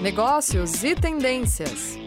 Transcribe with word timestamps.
negócios 0.00 0.84
e 0.84 0.94
tendências. 0.94 1.98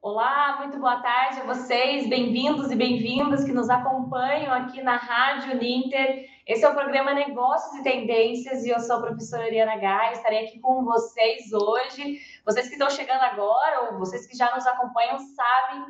Olá, 0.00 0.58
muito 0.58 0.78
boa 0.78 1.00
tarde 1.00 1.40
a 1.40 1.44
vocês, 1.44 2.08
bem-vindos 2.08 2.70
e 2.70 2.76
bem-vindas 2.76 3.42
que 3.42 3.50
nos 3.50 3.68
acompanham 3.68 4.52
aqui 4.52 4.80
na 4.80 4.96
Rádio 4.96 5.58
Ninter. 5.58 6.28
Esse 6.46 6.64
é 6.64 6.68
o 6.68 6.74
programa 6.74 7.12
Negócios 7.12 7.74
e 7.80 7.82
Tendências 7.82 8.64
e 8.64 8.70
eu 8.70 8.78
sou 8.78 8.96
a 8.96 9.00
professora 9.00 9.44
Ariana 9.44 9.76
Gai, 9.78 10.12
estarei 10.12 10.46
aqui 10.46 10.60
com 10.60 10.84
vocês 10.84 11.52
hoje. 11.52 12.20
Vocês 12.44 12.68
que 12.68 12.74
estão 12.74 12.90
chegando 12.90 13.22
agora 13.22 13.90
ou 13.90 13.98
vocês 13.98 14.24
que 14.26 14.36
já 14.36 14.54
nos 14.54 14.66
acompanham 14.66 15.18
sabem 15.18 15.84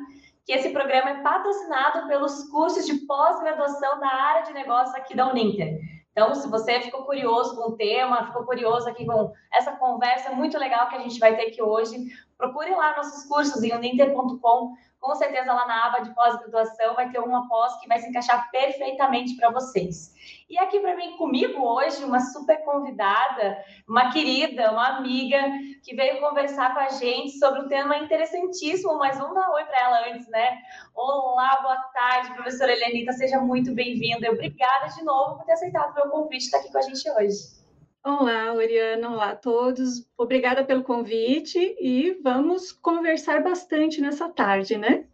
que 0.45 0.51
esse 0.51 0.69
programa 0.69 1.09
é 1.09 1.21
patrocinado 1.21 2.07
pelos 2.07 2.49
cursos 2.49 2.85
de 2.85 2.95
pós-graduação 3.05 3.99
da 3.99 4.07
área 4.07 4.43
de 4.43 4.53
negócios 4.53 4.95
aqui 4.95 5.15
da 5.15 5.29
Uninter. 5.29 5.79
Então, 6.11 6.35
se 6.35 6.47
você 6.47 6.79
ficou 6.79 7.05
curioso 7.05 7.55
com 7.55 7.71
o 7.71 7.75
tema, 7.75 8.27
ficou 8.27 8.45
curioso 8.45 8.87
aqui 8.87 9.03
com 9.05 9.33
essa 9.51 9.71
conversa 9.71 10.31
muito 10.31 10.57
legal 10.59 10.87
que 10.87 10.95
a 10.95 10.99
gente 10.99 11.19
vai 11.19 11.35
ter 11.35 11.47
aqui 11.47 11.61
hoje, 11.61 12.05
procure 12.43 12.71
lá 12.71 12.97
nossos 12.97 13.23
cursos 13.25 13.63
em 13.63 13.73
uninter.com 13.73 14.73
com 14.99 15.15
certeza 15.15 15.51
lá 15.51 15.67
na 15.67 15.87
aba 15.87 15.99
de 15.99 16.15
pós-graduação 16.15 16.95
vai 16.95 17.09
ter 17.09 17.19
uma 17.19 17.47
pós 17.49 17.77
que 17.79 17.87
vai 17.89 17.99
se 17.99 18.07
encaixar 18.07 18.49
perfeitamente 18.51 19.35
para 19.35 19.51
vocês. 19.51 20.13
E 20.49 20.57
aqui 20.57 20.79
para 20.79 20.95
mim 20.95 21.17
comigo 21.17 21.61
hoje 21.61 22.05
uma 22.05 22.21
super 22.21 22.63
convidada, 22.63 23.57
uma 23.87 24.11
querida, 24.11 24.71
uma 24.71 24.97
amiga 24.97 25.41
que 25.83 25.93
veio 25.93 26.21
conversar 26.21 26.73
com 26.73 26.79
a 26.79 26.89
gente 26.89 27.37
sobre 27.37 27.61
um 27.61 27.67
tema 27.67 27.97
interessantíssimo, 27.97 28.97
mas 28.97 29.17
vamos 29.17 29.35
dar 29.35 29.49
oi 29.51 29.65
para 29.65 29.79
ela 29.81 30.07
antes, 30.13 30.27
né? 30.29 30.57
Olá, 30.95 31.59
boa 31.61 31.77
tarde, 31.93 32.33
professora 32.33 32.71
Helenita, 32.71 33.11
seja 33.11 33.41
muito 33.41 33.73
bem-vinda. 33.73 34.31
Obrigada 34.31 34.87
de 34.87 35.03
novo 35.03 35.35
por 35.35 35.45
ter 35.45 35.53
aceitado 35.53 35.91
o 35.91 35.95
meu 35.95 36.09
convite 36.09 36.45
estar 36.45 36.59
aqui 36.59 36.71
com 36.71 36.77
a 36.77 36.81
gente 36.81 37.09
hoje. 37.11 37.62
Olá, 38.05 38.51
Oriana, 38.53 39.09
olá 39.09 39.29
a 39.29 39.35
todos. 39.35 40.05
Obrigada 40.17 40.65
pelo 40.65 40.83
convite 40.83 41.57
e 41.79 42.19
vamos 42.21 42.69
conversar 42.69 43.41
bastante 43.41 44.01
nessa 44.01 44.27
tarde, 44.27 44.77
né? 44.77 45.05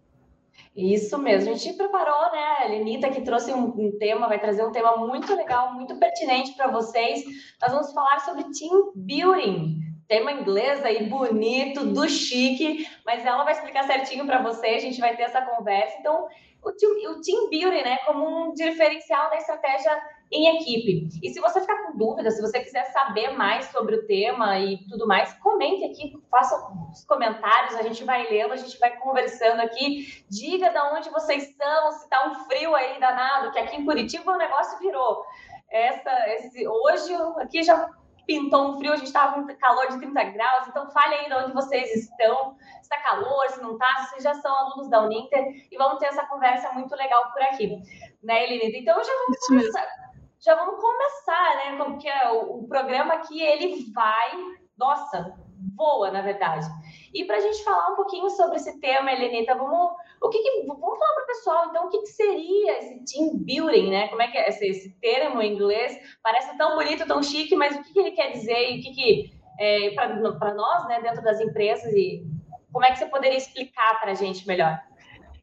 Isso 0.76 1.16
mesmo, 1.20 1.52
a 1.52 1.54
gente 1.54 1.78
preparou, 1.78 2.32
né? 2.32 2.56
A 2.62 2.68
Lenita 2.68 3.12
que 3.12 3.22
trouxe 3.22 3.54
um, 3.54 3.96
tema, 4.00 4.28
vai 4.28 4.40
trazer 4.40 4.66
um 4.66 4.72
tema 4.72 4.98
muito 4.98 5.36
legal, 5.36 5.72
muito 5.76 5.98
pertinente 5.98 6.54
para 6.54 6.72
vocês. 6.72 7.24
Nós 7.62 7.72
vamos 7.72 7.94
falar 7.94 8.22
sobre 8.22 8.46
team 8.46 8.92
building, 8.96 9.82
tema 10.08 10.32
inglês 10.32 10.84
aí 10.84 11.08
bonito, 11.08 11.86
do 11.86 12.10
chique, 12.10 12.88
mas 13.06 13.24
ela 13.24 13.44
vai 13.44 13.54
explicar 13.54 13.84
certinho 13.84 14.26
para 14.26 14.42
vocês, 14.42 14.78
a 14.78 14.88
gente 14.88 15.00
vai 15.00 15.16
ter 15.16 15.24
essa 15.24 15.44
conversa. 15.44 15.96
Então, 16.00 16.28
o 16.64 16.72
team, 16.72 17.12
o 17.12 17.22
team 17.22 17.50
building, 17.52 17.84
né, 17.84 17.98
como 18.08 18.50
um 18.50 18.54
diferencial 18.56 19.30
da 19.30 19.38
estratégia 19.38 19.96
em 20.32 20.58
equipe. 20.58 21.10
E 21.24 21.30
se 21.30 21.40
você 21.40 21.60
ficar 21.62 21.84
com 21.84 21.98
dúvida, 21.98 22.30
se 22.30 22.42
você 22.42 22.60
quiser 22.60 22.86
saber 22.86 23.32
mais 23.32 23.66
sobre 23.68 23.96
o 23.96 24.06
tema 24.06 24.60
e 24.60 24.78
tudo 24.88 25.08
mais, 25.08 25.34
comente 25.36 25.84
aqui, 25.86 26.14
faça 26.30 26.56
os 26.92 27.04
comentários, 27.06 27.76
a 27.76 27.84
gente 27.84 28.04
vai 28.04 28.30
lendo, 28.30 28.54
a 28.54 28.58
gente 28.58 28.78
vai 28.80 28.96
conversando 28.98 29.62
aqui. 29.62 30.24
Diga 30.30 30.70
de 30.70 30.80
onde 30.80 31.10
vocês 31.10 31.50
estão, 31.50 31.92
se 31.94 32.04
está 32.04 32.28
um 32.28 32.36
frio 32.46 32.76
aí 32.76 33.00
danado, 33.00 33.52
que 33.52 33.60
aqui 33.60 33.78
em 33.78 33.86
Curitiba 33.86 34.32
o 34.32 34.38
negócio 34.38 34.78
virou. 34.80 35.24
Essa, 35.72 36.12
esse, 36.30 36.68
hoje 36.68 37.14
aqui 37.40 37.64
já 37.64 37.90
pintou 38.28 38.70
um 38.70 38.78
frio, 38.78 38.94
a 38.94 38.96
gente 38.96 39.08
estava 39.08 39.42
com 39.42 39.58
calor 39.58 39.88
de 39.88 39.98
30 39.98 40.24
graus, 40.26 40.68
então 40.68 40.92
fale 40.92 41.16
aí 41.16 41.26
de 41.28 41.34
onde 41.34 41.52
vocês 41.52 41.96
estão, 41.96 42.56
se 42.60 42.82
está 42.82 42.98
calor, 43.02 43.50
se 43.50 43.60
não 43.60 43.74
está, 43.74 43.88
se 44.04 44.10
vocês 44.10 44.24
já 44.24 44.36
são 44.36 44.56
alunos 44.56 44.88
da 44.88 45.02
Uninter, 45.02 45.44
e 45.72 45.76
vamos 45.76 45.98
ter 45.98 46.06
essa 46.06 46.24
conversa 46.28 46.72
muito 46.74 46.96
legal 46.96 47.32
por 47.32 47.42
aqui, 47.42 47.82
né, 48.22 48.44
Elinita? 48.44 48.78
Então 48.78 49.04
já 49.04 49.12
vamos 49.12 49.48
começar 49.48 50.09
já 50.42 50.56
vamos 50.56 50.82
começar, 50.82 51.56
né? 51.56 51.78
Porque 51.78 52.08
é 52.08 52.32
o, 52.32 52.60
o 52.60 52.68
programa 52.68 53.16
aqui 53.16 53.42
ele 53.42 53.92
vai, 53.94 54.32
nossa, 54.78 55.36
voa, 55.76 56.12
na 56.12 56.22
verdade. 56.22 56.66
E 57.14 57.26
para 57.26 57.38
a 57.38 57.40
gente 57.40 57.64
falar 57.64 57.92
um 57.92 57.96
pouquinho 57.96 58.30
sobre 58.30 58.58
esse 58.58 58.80
tema, 58.80 59.12
Helenita, 59.12 59.56
vamos, 59.56 59.92
o 60.22 60.30
que, 60.30 60.38
que 60.40 60.66
vamos 60.66 61.00
falar 61.00 61.14
para 61.14 61.24
o 61.24 61.28
pessoal, 61.28 61.66
então, 61.68 61.86
o 61.88 61.90
que, 61.90 62.00
que, 62.00 62.08
seria 62.08 62.80
esse 62.80 63.04
team 63.06 63.38
building, 63.38 63.90
né? 63.90 64.08
Como 64.08 64.22
é 64.22 64.28
que 64.28 64.38
é 64.38 64.50
esse, 64.50 64.66
esse 64.68 64.90
termo 65.02 65.42
em 65.42 65.54
inglês? 65.54 65.98
Parece 66.24 66.58
tão 66.58 66.76
bonito, 66.76 67.08
tão 67.08 67.22
chique, 67.22 67.56
mas 67.56 67.76
o 67.76 67.84
que, 67.84 67.94
que 67.94 68.00
ele 68.00 68.12
quer 68.12 68.32
dizer 68.32 68.72
e 68.72 68.80
o 68.80 68.82
que, 68.82 68.92
que 68.94 69.40
é, 69.60 69.90
para 69.92 70.54
nós, 70.54 70.88
né, 70.88 71.02
dentro 71.02 71.22
das 71.22 71.42
empresas, 71.42 71.92
e 71.94 72.24
como 72.72 72.86
é 72.86 72.92
que 72.92 73.00
você 73.00 73.08
poderia 73.08 73.38
explicar 73.38 74.00
para 74.00 74.12
a 74.12 74.16
gente 74.16 74.48
melhor? 74.48 74.80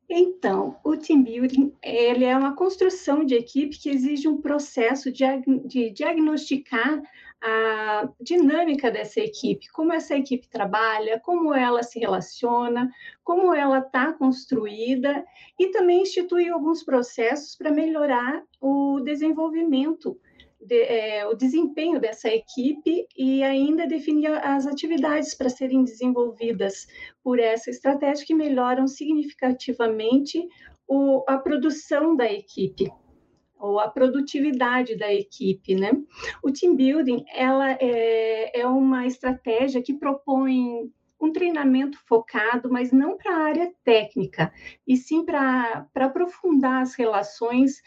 Então, 0.09 0.77
o 0.84 0.97
team 0.97 1.22
building 1.22 1.72
ele 1.83 2.25
é 2.25 2.37
uma 2.37 2.55
construção 2.55 3.25
de 3.25 3.34
equipe 3.34 3.77
que 3.77 3.91
exige 3.91 4.28
um 4.28 4.41
processo 4.41 5.11
de, 5.11 5.25
de 5.65 5.91
diagnosticar 5.91 7.03
a 7.43 8.09
dinâmica 8.21 8.91
dessa 8.91 9.21
equipe, 9.21 9.69
como 9.71 9.93
essa 9.93 10.16
equipe 10.16 10.49
trabalha, 10.49 11.21
como 11.21 11.53
ela 11.53 11.83
se 11.83 11.99
relaciona, 11.99 12.91
como 13.22 13.53
ela 13.53 13.78
está 13.78 14.12
construída, 14.12 15.25
e 15.59 15.69
também 15.69 16.03
institui 16.03 16.49
alguns 16.49 16.83
processos 16.83 17.55
para 17.56 17.71
melhorar 17.71 18.43
o 18.61 19.00
desenvolvimento 19.00 20.19
de, 20.66 20.82
é, 20.82 21.27
o 21.27 21.34
desempenho 21.34 22.00
dessa 22.00 22.28
equipe 22.28 23.06
e 23.16 23.43
ainda 23.43 23.87
definir 23.87 24.27
as 24.27 24.66
atividades 24.66 25.34
para 25.34 25.49
serem 25.49 25.84
desenvolvidas 25.84 26.87
por 27.22 27.38
essa 27.38 27.71
estratégia 27.71 28.27
que 28.27 28.34
melhoram 28.34 28.87
significativamente 28.87 30.47
o, 30.88 31.25
a 31.28 31.38
produção 31.38 32.16
da 32.16 32.31
equipe 32.31 32.91
ou 33.59 33.78
a 33.78 33.88
produtividade 33.88 34.97
da 34.97 35.12
equipe, 35.12 35.75
né? 35.75 35.93
O 36.43 36.53
team 36.53 36.77
building 36.77 37.25
ela 37.34 37.72
é, 37.72 38.60
é 38.60 38.66
uma 38.66 39.06
estratégia 39.06 39.83
que 39.83 39.94
propõe 39.94 40.93
um 41.19 41.33
treinamento 41.33 41.98
focado, 42.06 42.71
mas 42.71 42.93
não 42.93 43.16
para 43.16 43.34
a 43.34 43.44
área 43.44 43.72
técnica, 43.83 44.53
e 44.87 44.97
sim 44.97 45.25
para 45.25 45.87
aprofundar 45.94 46.83
as 46.83 46.94
relações 46.94 47.83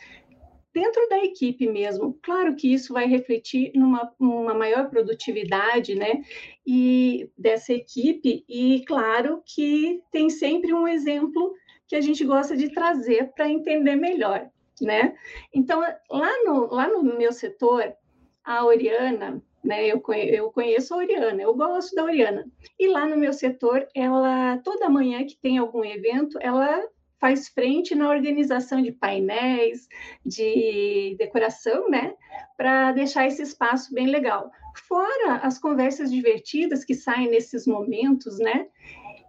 dentro 0.80 1.10
da 1.10 1.18
equipe 1.20 1.68
mesmo. 1.68 2.18
Claro 2.22 2.56
que 2.56 2.74
isso 2.74 2.94
vai 2.94 3.06
refletir 3.06 3.72
numa, 3.76 4.12
numa 4.18 4.54
maior 4.54 4.90
produtividade, 4.90 5.94
né? 5.94 6.24
E 6.66 7.30
dessa 7.38 7.74
equipe, 7.74 8.46
e 8.48 8.84
claro 8.86 9.44
que 9.46 10.02
tem 10.10 10.30
sempre 10.30 10.74
um 10.74 10.88
exemplo 10.88 11.54
que 11.86 11.96
a 11.96 12.02
gente 12.02 12.24
gosta 12.24 12.56
de 12.56 12.70
trazer 12.70 13.32
para 13.34 13.50
entender 13.50 13.96
melhor, 13.98 14.50
né? 14.82 15.16
Então, 15.54 15.82
lá 16.10 16.44
no, 16.46 16.74
lá 16.74 16.88
no 16.88 17.04
meu 17.04 17.34
setor, 17.34 17.94
a 18.42 18.66
Oriana, 18.66 19.44
né? 19.62 19.86
Eu, 19.86 20.02
eu 20.30 20.50
conheço 20.52 20.94
a 20.94 20.98
Oriana, 20.98 21.42
eu 21.42 21.54
gosto 21.54 21.94
da 21.94 22.06
Oriana. 22.06 22.46
E 22.80 22.88
lá 22.88 23.06
no 23.06 23.18
meu 23.18 23.34
setor, 23.34 23.86
ela 23.94 24.58
toda 24.60 24.90
manhã 24.90 25.26
que 25.26 25.36
tem 25.36 25.58
algum 25.58 25.84
evento, 25.84 26.40
ela 26.42 26.82
faz 27.20 27.50
frente 27.50 27.94
na 27.96 28.10
organização 28.10 28.82
de 28.82 28.92
painéis, 28.92 29.88
de 30.26 31.16
decoração, 31.18 31.90
né? 31.90 32.16
Para 32.58 32.92
deixar 32.92 33.28
esse 33.28 33.42
espaço 33.42 33.94
bem 33.94 34.08
legal. 34.08 34.52
Fora 34.88 35.36
as 35.44 35.60
conversas 35.60 36.12
divertidas 36.12 36.86
que 36.86 36.96
saem 36.96 37.30
nesses 37.30 37.68
momentos, 37.68 38.40
né? 38.40 38.68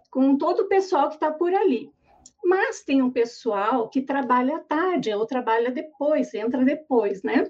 Com 0.09 0.37
todo 0.37 0.61
o 0.61 0.67
pessoal 0.67 1.09
que 1.09 1.15
está 1.15 1.31
por 1.31 1.53
ali. 1.53 1.91
Mas 2.43 2.83
tem 2.83 3.01
um 3.01 3.11
pessoal 3.11 3.89
que 3.89 4.01
trabalha 4.01 4.57
à 4.57 4.59
tarde 4.59 5.13
ou 5.13 5.25
trabalha 5.25 5.69
depois, 5.69 6.33
entra 6.33 6.63
depois, 6.63 7.21
né? 7.23 7.49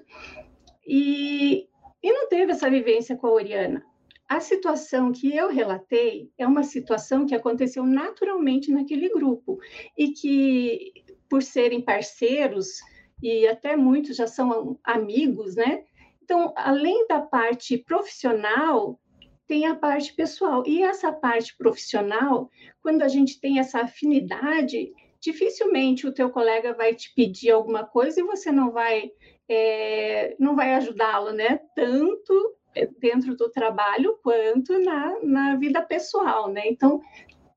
E, 0.86 1.68
e 2.02 2.12
não 2.12 2.28
teve 2.28 2.52
essa 2.52 2.68
vivência 2.68 3.16
com 3.16 3.28
a 3.28 3.32
Oriana. 3.32 3.84
A 4.32 4.40
situação 4.40 5.12
que 5.12 5.36
eu 5.36 5.50
relatei 5.50 6.30
é 6.38 6.46
uma 6.46 6.62
situação 6.62 7.26
que 7.26 7.34
aconteceu 7.34 7.84
naturalmente 7.84 8.72
naquele 8.72 9.10
grupo 9.10 9.58
e 9.94 10.08
que, 10.08 10.90
por 11.28 11.42
serem 11.42 11.82
parceiros, 11.82 12.78
e 13.22 13.46
até 13.46 13.76
muitos 13.76 14.16
já 14.16 14.26
são 14.26 14.80
amigos, 14.82 15.54
né? 15.54 15.84
Então, 16.22 16.50
além 16.56 17.06
da 17.06 17.20
parte 17.20 17.76
profissional, 17.76 18.98
tem 19.46 19.66
a 19.66 19.74
parte 19.74 20.14
pessoal. 20.14 20.62
E 20.66 20.82
essa 20.82 21.12
parte 21.12 21.54
profissional, 21.54 22.48
quando 22.82 23.02
a 23.02 23.08
gente 23.08 23.38
tem 23.38 23.58
essa 23.58 23.82
afinidade, 23.82 24.94
dificilmente 25.20 26.06
o 26.06 26.14
teu 26.14 26.30
colega 26.30 26.72
vai 26.72 26.94
te 26.94 27.12
pedir 27.14 27.50
alguma 27.50 27.84
coisa 27.84 28.20
e 28.20 28.24
você 28.24 28.50
não 28.50 28.72
vai 28.72 29.10
é, 29.46 30.34
não 30.38 30.56
vai 30.56 30.72
ajudá-lo, 30.72 31.32
né? 31.32 31.60
Tanto 31.76 32.61
dentro 32.98 33.36
do 33.36 33.50
trabalho 33.50 34.18
quanto 34.22 34.78
na, 34.78 35.18
na 35.22 35.56
vida 35.56 35.82
pessoal, 35.82 36.50
né? 36.50 36.62
Então, 36.66 37.00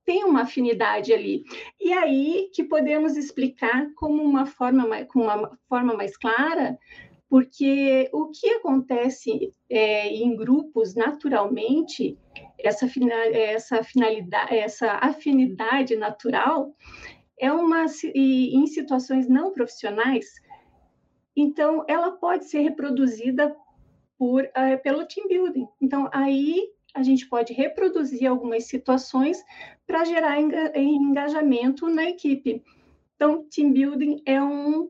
tem 0.05 0.23
uma 0.23 0.43
afinidade 0.43 1.11
ali. 1.11 1.43
E 1.81 1.91
aí 1.91 2.49
que 2.53 2.63
podemos 2.63 3.17
explicar 3.17 3.87
como 3.95 4.21
uma 4.21 4.45
forma, 4.45 5.03
com 5.05 5.21
uma 5.21 5.57
forma 5.67 5.93
mais 5.95 6.15
clara, 6.15 6.77
porque 7.27 8.07
o 8.13 8.29
que 8.29 8.47
acontece 8.51 9.51
é, 9.69 10.07
em 10.07 10.35
grupos 10.35 10.95
naturalmente, 10.95 12.17
essa, 12.59 12.87
essa 13.33 13.83
finalidade, 13.83 14.55
essa 14.55 14.93
afinidade 15.01 15.95
natural, 15.95 16.73
é 17.37 17.51
uma 17.51 17.85
em 18.13 18.65
situações 18.67 19.27
não 19.27 19.51
profissionais 19.51 20.25
Então, 21.35 21.83
ela 21.87 22.11
pode 22.11 22.45
ser 22.45 22.59
reproduzida 22.59 23.53
por, 24.17 24.43
uh, 24.43 24.81
pelo 24.81 25.05
team 25.05 25.27
building. 25.27 25.67
Então, 25.81 26.09
aí 26.13 26.69
a 26.93 27.03
gente 27.03 27.27
pode 27.27 27.53
reproduzir 27.53 28.29
algumas 28.29 28.65
situações 28.65 29.43
para 29.85 30.05
gerar 30.05 30.39
engajamento 30.39 31.87
na 31.89 32.05
equipe. 32.05 32.63
Então, 33.15 33.45
team 33.49 33.73
building 33.73 34.21
é 34.25 34.41
um 34.41 34.89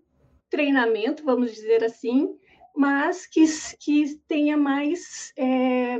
treinamento, 0.49 1.23
vamos 1.23 1.51
dizer 1.53 1.83
assim, 1.83 2.35
mas 2.75 3.25
que, 3.25 3.43
que 3.79 4.15
tenha 4.27 4.55
mais 4.55 5.33
é, 5.37 5.97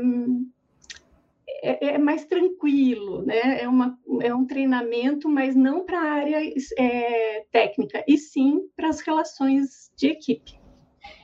é, 1.64 1.96
é, 1.96 1.98
mais 1.98 2.26
tranquilo, 2.26 3.24
né? 3.24 3.62
É, 3.62 3.68
uma, 3.68 3.98
é 4.22 4.34
um 4.34 4.46
treinamento, 4.46 5.28
mas 5.28 5.56
não 5.56 5.84
para 5.84 6.00
a 6.00 6.12
área 6.12 6.54
é, 6.78 7.46
técnica, 7.52 8.04
e 8.08 8.18
sim 8.18 8.70
para 8.76 8.90
as 8.90 9.00
relações 9.00 9.92
de 9.96 10.08
equipe. 10.08 10.60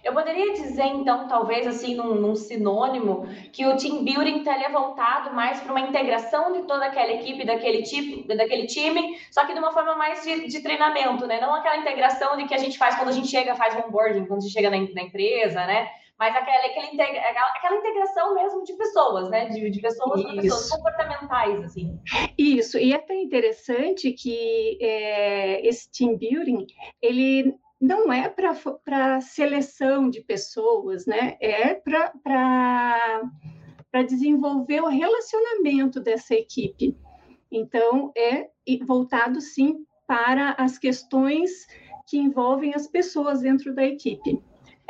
Eu 0.03 0.13
poderia 0.13 0.53
dizer, 0.53 0.85
então, 0.85 1.27
talvez 1.27 1.67
assim, 1.67 1.95
num, 1.95 2.15
num 2.15 2.35
sinônimo, 2.35 3.27
que 3.53 3.65
o 3.65 3.77
team 3.77 4.03
building 4.03 4.43
é 4.47 4.69
voltado 4.69 5.33
mais 5.33 5.59
para 5.59 5.71
uma 5.71 5.81
integração 5.81 6.51
de 6.53 6.63
toda 6.63 6.85
aquela 6.85 7.11
equipe, 7.11 7.45
daquele 7.45 7.83
tipo, 7.83 8.27
daquele 8.35 8.65
time, 8.65 9.17
só 9.29 9.45
que 9.45 9.53
de 9.53 9.59
uma 9.59 9.71
forma 9.71 9.95
mais 9.95 10.23
de, 10.23 10.47
de, 10.47 10.61
treinamento, 10.61 11.27
né? 11.27 11.39
Não 11.39 11.53
aquela 11.53 11.77
integração 11.77 12.35
de 12.35 12.45
que 12.45 12.53
a 12.53 12.57
gente 12.57 12.77
faz 12.77 12.95
quando 12.95 13.09
a 13.09 13.13
gente 13.13 13.27
chega, 13.27 13.55
faz 13.55 13.75
onboarding, 13.75 14.25
quando 14.25 14.39
a 14.39 14.41
gente 14.41 14.53
chega 14.53 14.69
na, 14.69 14.77
na 14.77 15.01
empresa, 15.03 15.65
né? 15.65 15.87
Mas 16.17 16.35
aquela, 16.35 16.67
aquela, 16.67 16.85
integra, 16.85 17.19
aquela, 17.19 17.77
integração 17.77 18.35
mesmo 18.35 18.63
de 18.63 18.73
pessoas, 18.73 19.29
né? 19.29 19.45
De, 19.49 19.69
de 19.71 19.81
pessoas, 19.81 20.23
pessoas 20.35 20.69
comportamentais, 20.69 21.63
assim. 21.63 21.99
Isso, 22.37 22.77
e 22.77 22.93
é 22.93 22.95
até 22.95 23.15
interessante 23.15 24.11
que 24.11 24.77
é, 24.79 25.67
esse 25.67 25.89
team 25.91 26.15
building, 26.17 26.67
ele 27.01 27.55
não 27.81 28.13
é 28.13 28.29
para 28.29 29.19
seleção 29.21 30.07
de 30.07 30.21
pessoas, 30.21 31.07
né? 31.07 31.35
É 31.41 31.73
para 31.73 33.23
desenvolver 34.07 34.81
o 34.81 34.87
relacionamento 34.87 35.99
dessa 35.99 36.35
equipe. 36.35 36.95
Então, 37.51 38.11
é 38.15 38.49
voltado 38.85 39.41
sim 39.41 39.83
para 40.05 40.51
as 40.59 40.77
questões 40.77 41.49
que 42.07 42.17
envolvem 42.17 42.73
as 42.75 42.85
pessoas 42.87 43.41
dentro 43.41 43.73
da 43.73 43.83
equipe. 43.83 44.39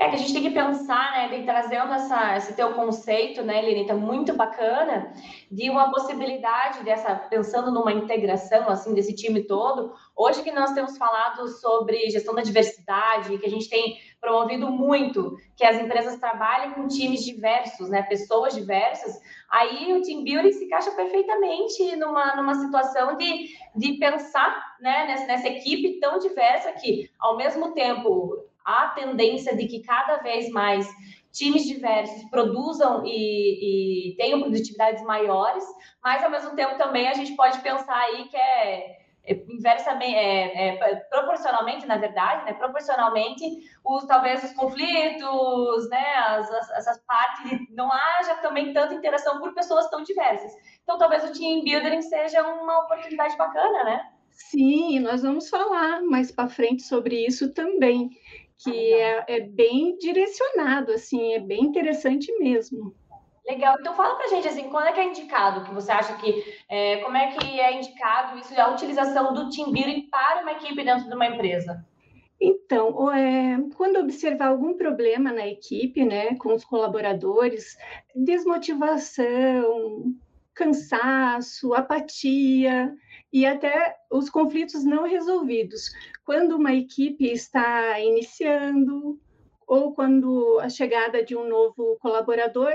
É 0.01 0.09
que 0.09 0.15
a 0.15 0.17
gente 0.17 0.33
tem 0.33 0.41
que 0.41 0.49
pensar, 0.49 1.11
né, 1.11 1.27
de 1.27 1.43
trazendo 1.43 1.93
essa, 1.93 2.35
esse 2.35 2.55
teu 2.55 2.73
conceito, 2.73 3.43
né, 3.43 3.61
Lenita, 3.61 3.93
muito 3.93 4.33
bacana, 4.33 5.13
de 5.51 5.69
uma 5.69 5.91
possibilidade 5.91 6.83
dessa, 6.83 7.13
pensando 7.13 7.71
numa 7.71 7.91
integração, 7.93 8.67
assim, 8.67 8.95
desse 8.95 9.13
time 9.13 9.43
todo. 9.43 9.93
Hoje 10.15 10.41
que 10.41 10.51
nós 10.51 10.71
temos 10.71 10.97
falado 10.97 11.47
sobre 11.49 12.09
gestão 12.09 12.33
da 12.33 12.41
diversidade, 12.41 13.37
que 13.37 13.45
a 13.45 13.49
gente 13.49 13.69
tem 13.69 13.99
promovido 14.19 14.71
muito, 14.71 15.37
que 15.55 15.63
as 15.63 15.77
empresas 15.79 16.19
trabalhem 16.19 16.71
com 16.71 16.87
times 16.87 17.23
diversos, 17.23 17.87
né, 17.87 18.01
pessoas 18.01 18.55
diversas, 18.55 19.21
aí 19.51 19.93
o 19.93 20.01
team 20.01 20.23
building 20.23 20.51
se 20.51 20.65
encaixa 20.65 20.89
perfeitamente 20.93 21.95
numa, 21.95 22.35
numa 22.35 22.55
situação 22.55 23.17
de, 23.17 23.49
de 23.75 23.99
pensar, 23.99 24.77
né, 24.81 25.05
nessa, 25.05 25.27
nessa 25.27 25.47
equipe 25.47 25.99
tão 25.99 26.17
diversa 26.17 26.71
que, 26.71 27.07
ao 27.19 27.37
mesmo 27.37 27.75
tempo, 27.75 28.49
há 28.65 28.89
tendência 28.89 29.55
de 29.55 29.67
que 29.67 29.81
cada 29.81 30.17
vez 30.17 30.49
mais 30.49 30.87
times 31.31 31.65
diversos 31.65 32.29
produzam 32.29 33.03
e, 33.05 34.11
e, 34.11 34.15
tenham 34.17 34.41
produtividades 34.41 35.01
maiores, 35.03 35.63
mas 36.03 36.23
ao 36.23 36.29
mesmo 36.29 36.55
tempo 36.55 36.77
também 36.77 37.07
a 37.07 37.13
gente 37.13 37.35
pode 37.35 37.59
pensar 37.59 37.97
aí 37.97 38.27
que 38.27 38.35
é, 38.35 39.01
é 39.23 39.33
inversamente, 39.49 40.13
é, 40.13 40.67
é, 40.67 40.95
proporcionalmente, 41.09 41.85
na 41.85 41.97
verdade, 41.97 42.45
né, 42.45 42.53
proporcionalmente, 42.53 43.45
os, 43.83 44.05
talvez 44.05 44.43
os 44.43 44.51
conflitos, 44.53 45.89
né, 45.89 46.15
as, 46.17 46.51
as, 46.51 46.71
essas 46.71 46.97
partes, 47.05 47.59
não 47.71 47.89
haja 47.91 48.35
também 48.41 48.73
tanta 48.73 48.93
interação 48.93 49.39
por 49.39 49.53
pessoas 49.53 49.89
tão 49.89 50.03
diversas. 50.03 50.51
Então, 50.83 50.97
talvez 50.97 51.23
o 51.23 51.31
team 51.31 51.63
building 51.63 52.01
seja 52.01 52.43
uma 52.43 52.79
oportunidade 52.79 53.37
bacana, 53.37 53.83
né? 53.85 54.11
Sim, 54.31 54.99
nós 54.99 55.21
vamos 55.21 55.49
falar 55.49 56.01
mais 56.01 56.31
para 56.31 56.47
frente 56.47 56.83
sobre 56.83 57.25
isso 57.25 57.53
também 57.53 58.09
que 58.63 58.93
ah, 58.93 59.25
é, 59.27 59.37
é, 59.37 59.39
bem 59.41 59.97
direcionado, 59.97 60.91
assim, 60.91 61.33
é 61.33 61.39
bem 61.39 61.63
interessante 61.63 62.31
mesmo. 62.39 62.95
Legal. 63.45 63.75
Então 63.79 63.95
fala 63.95 64.15
pra 64.15 64.27
gente 64.27 64.47
assim, 64.47 64.69
quando 64.69 64.87
é 64.87 64.91
que 64.91 64.99
é 64.99 65.05
indicado 65.05 65.65
que 65.65 65.73
você 65.73 65.91
acha 65.91 66.15
que 66.17 66.43
é, 66.69 66.97
como 66.97 67.17
é 67.17 67.31
que 67.31 67.59
é 67.59 67.75
indicado 67.75 68.37
isso 68.37 68.59
a 68.59 68.69
utilização 68.69 69.33
do 69.33 69.49
team 69.49 69.71
building 69.71 70.07
para 70.09 70.41
uma 70.41 70.51
equipe 70.51 70.83
dentro 70.83 71.07
de 71.07 71.15
uma 71.15 71.25
empresa? 71.25 71.83
Então, 72.39 73.11
é, 73.11 73.57
quando 73.75 73.99
observar 73.99 74.47
algum 74.47 74.75
problema 74.75 75.31
na 75.31 75.47
equipe, 75.47 76.03
né, 76.03 76.35
com 76.37 76.53
os 76.53 76.65
colaboradores, 76.65 77.77
desmotivação, 78.15 80.15
cansaço, 80.53 81.73
apatia 81.73 82.93
e 83.31 83.45
até 83.45 83.95
os 84.11 84.29
conflitos 84.29 84.83
não 84.83 85.07
resolvidos. 85.07 85.91
Quando 86.25 86.57
uma 86.57 86.73
equipe 86.73 87.25
está 87.25 87.99
iniciando 87.99 89.19
ou 89.65 89.93
quando 89.93 90.59
a 90.59 90.69
chegada 90.69 91.23
de 91.23 91.35
um 91.35 91.47
novo 91.47 91.97
colaborador, 92.01 92.73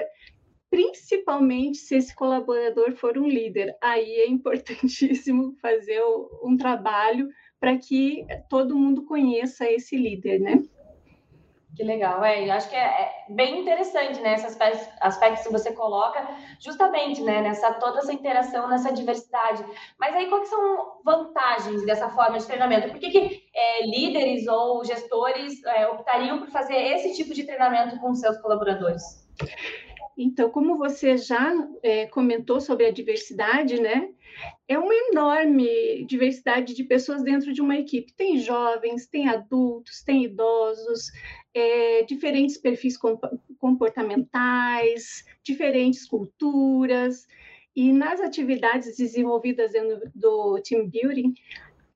principalmente 0.71 1.79
se 1.79 1.97
esse 1.97 2.15
colaborador 2.15 2.93
for 2.93 3.19
um 3.19 3.29
líder, 3.29 3.77
aí 3.83 4.11
é 4.21 4.29
importantíssimo 4.29 5.55
fazer 5.61 6.03
um 6.43 6.57
trabalho 6.57 7.29
para 7.61 7.77
que 7.77 8.27
todo 8.49 8.77
mundo 8.77 9.05
conheça 9.05 9.71
esse 9.71 9.97
líder, 9.97 10.41
né? 10.41 10.63
Que 11.77 11.85
legal, 11.85 12.25
é. 12.25 12.49
Acho 12.51 12.71
que 12.71 12.75
é, 12.75 12.81
é, 12.81 13.25
bem 13.29 13.61
interessante, 13.61 14.19
né? 14.21 14.35
Esses 14.35 14.57
aspectos 14.99 15.47
que 15.47 15.53
você 15.53 15.73
coloca, 15.73 16.27
justamente, 16.59 17.21
né? 17.21 17.43
Nessa 17.43 17.75
toda 17.75 17.99
essa 17.99 18.15
interação, 18.15 18.67
nessa 18.67 18.91
diversidade. 18.91 19.63
Mas 19.99 20.17
aí, 20.17 20.27
quais 20.27 20.49
são 20.49 21.01
vantagens 21.05 21.85
dessa 21.85 22.09
forma 22.09 22.39
de 22.39 22.47
treinamento? 22.47 22.89
Por 22.89 22.99
que, 22.99 23.11
que 23.11 23.45
é, 23.55 23.87
líderes 23.87 24.47
ou 24.49 24.83
gestores 24.87 25.63
é, 25.65 25.87
optariam 25.89 26.39
por 26.39 26.49
fazer 26.49 26.77
esse 26.77 27.15
tipo 27.15 27.35
de 27.35 27.45
treinamento 27.45 28.01
com 28.01 28.15
seus 28.15 28.39
colaboradores? 28.39 29.27
Então, 30.17 30.49
como 30.51 30.79
você 30.79 31.19
já 31.19 31.53
é, 31.83 32.07
comentou 32.07 32.59
sobre 32.59 32.87
a 32.87 32.91
diversidade, 32.91 33.79
né? 33.79 34.09
É 34.67 34.79
uma 34.79 34.95
enorme 34.95 36.05
diversidade 36.07 36.75
de 36.75 36.85
pessoas 36.85 37.23
dentro 37.23 37.53
de 37.53 37.61
uma 37.61 37.77
equipe. 37.77 38.15
Tem 38.15 38.39
jovens, 38.39 39.07
tem 39.07 39.29
adultos, 39.29 40.03
tem 40.03 40.25
idosos, 40.25 41.11
é, 41.53 42.03
diferentes 42.05 42.57
perfis 42.57 42.99
comportamentais, 43.59 45.25
diferentes 45.43 46.07
culturas. 46.07 47.27
E 47.75 47.93
nas 47.93 48.19
atividades 48.21 48.97
desenvolvidas 48.97 49.73
dentro 49.73 50.11
do 50.15 50.59
team 50.63 50.89
building, 50.89 51.35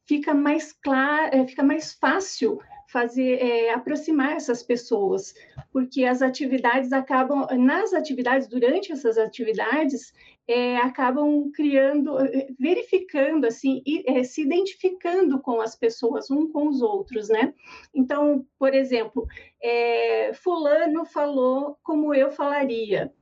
fica 0.07 0.35
mais 0.35 0.75
claro, 0.75 1.35
é, 1.35 1.47
fica 1.47 1.63
mais 1.63 1.95
fácil 1.95 2.61
fazer 2.91 3.41
é, 3.41 3.73
aproximar 3.73 4.33
essas 4.33 4.63
pessoas, 4.63 5.33
porque 5.73 6.05
as 6.05 6.23
atividades 6.23 6.93
acabam 6.93 7.47
nas 7.59 7.93
atividades 7.93 8.49
durante 8.49 8.91
essas 8.91 9.17
atividades 9.17 10.13
é, 10.49 10.79
acabam 10.79 11.51
criando, 11.53 12.19
é, 12.19 12.49
verificando 12.59 13.47
assim, 13.47 13.81
e, 13.87 14.03
é, 14.11 14.25
se 14.25 14.43
identificando 14.43 15.41
com 15.41 15.61
as 15.61 15.77
pessoas 15.77 16.29
um 16.29 16.51
com 16.51 16.67
os 16.69 16.83
outros, 16.83 17.29
né? 17.29 17.55
Então, 17.95 18.45
por 18.59 18.75
exemplo, 18.75 19.27
é, 19.63 20.33
fulano 20.35 21.05
falou 21.05 21.79
como 21.85 22.13
eu 22.13 22.33
falaria, 22.33 23.13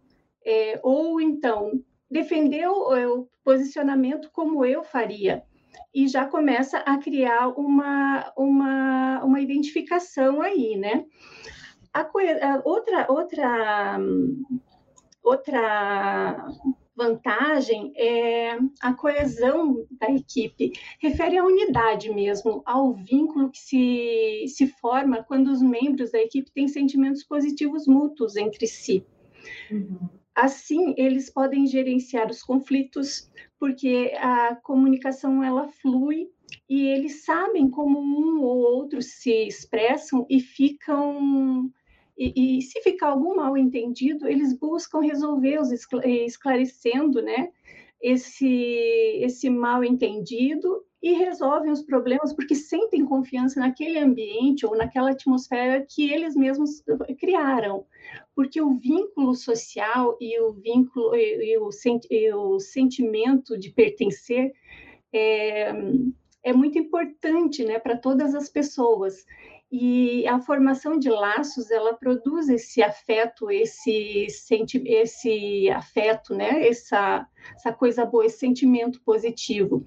é, 0.46 0.80
ou 0.82 1.20
então 1.20 1.84
defendeu 2.10 2.72
o 2.72 3.28
posicionamento 3.44 4.30
como 4.32 4.64
eu 4.64 4.82
faria 4.82 5.44
e 5.94 6.08
já 6.08 6.24
começa 6.24 6.78
a 6.78 6.98
criar 6.98 7.48
uma, 7.48 8.32
uma, 8.36 9.24
uma 9.24 9.40
identificação 9.40 10.40
aí, 10.40 10.76
né? 10.76 11.04
A, 11.92 12.00
a 12.02 12.62
outra, 12.64 13.06
outra, 13.08 13.98
outra 15.22 16.46
vantagem 16.98 17.92
é 17.96 18.58
a 18.82 18.92
coesão 18.92 19.86
da 19.92 20.10
equipe, 20.10 20.72
refere 21.00 21.38
à 21.38 21.44
unidade 21.44 22.10
mesmo, 22.10 22.60
ao 22.66 22.92
vínculo 22.92 23.50
que 23.50 23.58
se, 23.58 24.44
se 24.48 24.66
forma 24.66 25.22
quando 25.22 25.48
os 25.48 25.62
membros 25.62 26.10
da 26.10 26.18
equipe 26.18 26.50
têm 26.50 26.66
sentimentos 26.66 27.22
positivos 27.22 27.86
mútuos 27.86 28.36
entre 28.36 28.66
si. 28.66 29.06
Uhum. 29.70 30.17
Assim, 30.40 30.94
eles 30.96 31.28
podem 31.28 31.66
gerenciar 31.66 32.30
os 32.30 32.44
conflitos, 32.44 33.28
porque 33.58 34.12
a 34.18 34.54
comunicação 34.54 35.42
ela 35.42 35.66
flui 35.66 36.30
e 36.70 36.86
eles 36.86 37.24
sabem 37.24 37.68
como 37.68 37.98
um 37.98 38.40
ou 38.40 38.58
outro 38.58 39.02
se 39.02 39.32
expressam 39.48 40.24
e 40.30 40.38
ficam 40.38 41.68
e, 42.16 42.58
e, 42.58 42.62
se 42.62 42.80
ficar 42.82 43.08
algum 43.08 43.34
mal 43.34 43.56
entendido, 43.56 44.28
eles 44.28 44.56
buscam 44.56 45.00
resolver 45.00 45.60
os 45.60 45.70
esclarecendo, 46.04 47.20
né, 47.20 47.50
esse 48.00 48.46
esse 49.20 49.50
mal 49.50 49.82
entendido 49.82 50.84
e 51.02 51.12
resolvem 51.12 51.70
os 51.70 51.82
problemas 51.82 52.32
porque 52.32 52.54
sentem 52.54 53.04
confiança 53.04 53.60
naquele 53.60 53.98
ambiente 53.98 54.66
ou 54.66 54.76
naquela 54.76 55.10
atmosfera 55.10 55.86
que 55.88 56.10
eles 56.10 56.34
mesmos 56.34 56.82
criaram. 57.18 57.86
Porque 58.34 58.60
o 58.60 58.74
vínculo 58.78 59.34
social 59.34 60.16
e 60.20 60.40
o 60.40 60.52
vínculo 60.52 61.14
e, 61.14 61.54
e, 61.54 61.58
o, 62.34 62.58
sentimento 62.60 63.56
de 63.56 63.70
pertencer 63.70 64.52
é, 65.12 65.72
é 66.42 66.52
muito 66.52 66.78
importante 66.78 67.64
né, 67.64 67.78
para 67.78 67.96
todas 67.96 68.34
as 68.34 68.48
pessoas. 68.48 69.24
E 69.70 70.26
a 70.26 70.40
formação 70.40 70.98
de 70.98 71.10
laços, 71.10 71.70
ela 71.70 71.92
produz 71.92 72.48
esse 72.48 72.82
afeto, 72.82 73.50
esse, 73.50 74.26
senti 74.30 74.82
esse 74.86 75.68
afeto, 75.68 76.34
né? 76.34 76.66
essa, 76.66 77.26
essa 77.54 77.70
coisa 77.70 78.06
boa, 78.06 78.24
esse 78.24 78.38
sentimento 78.38 78.98
positivo. 79.02 79.84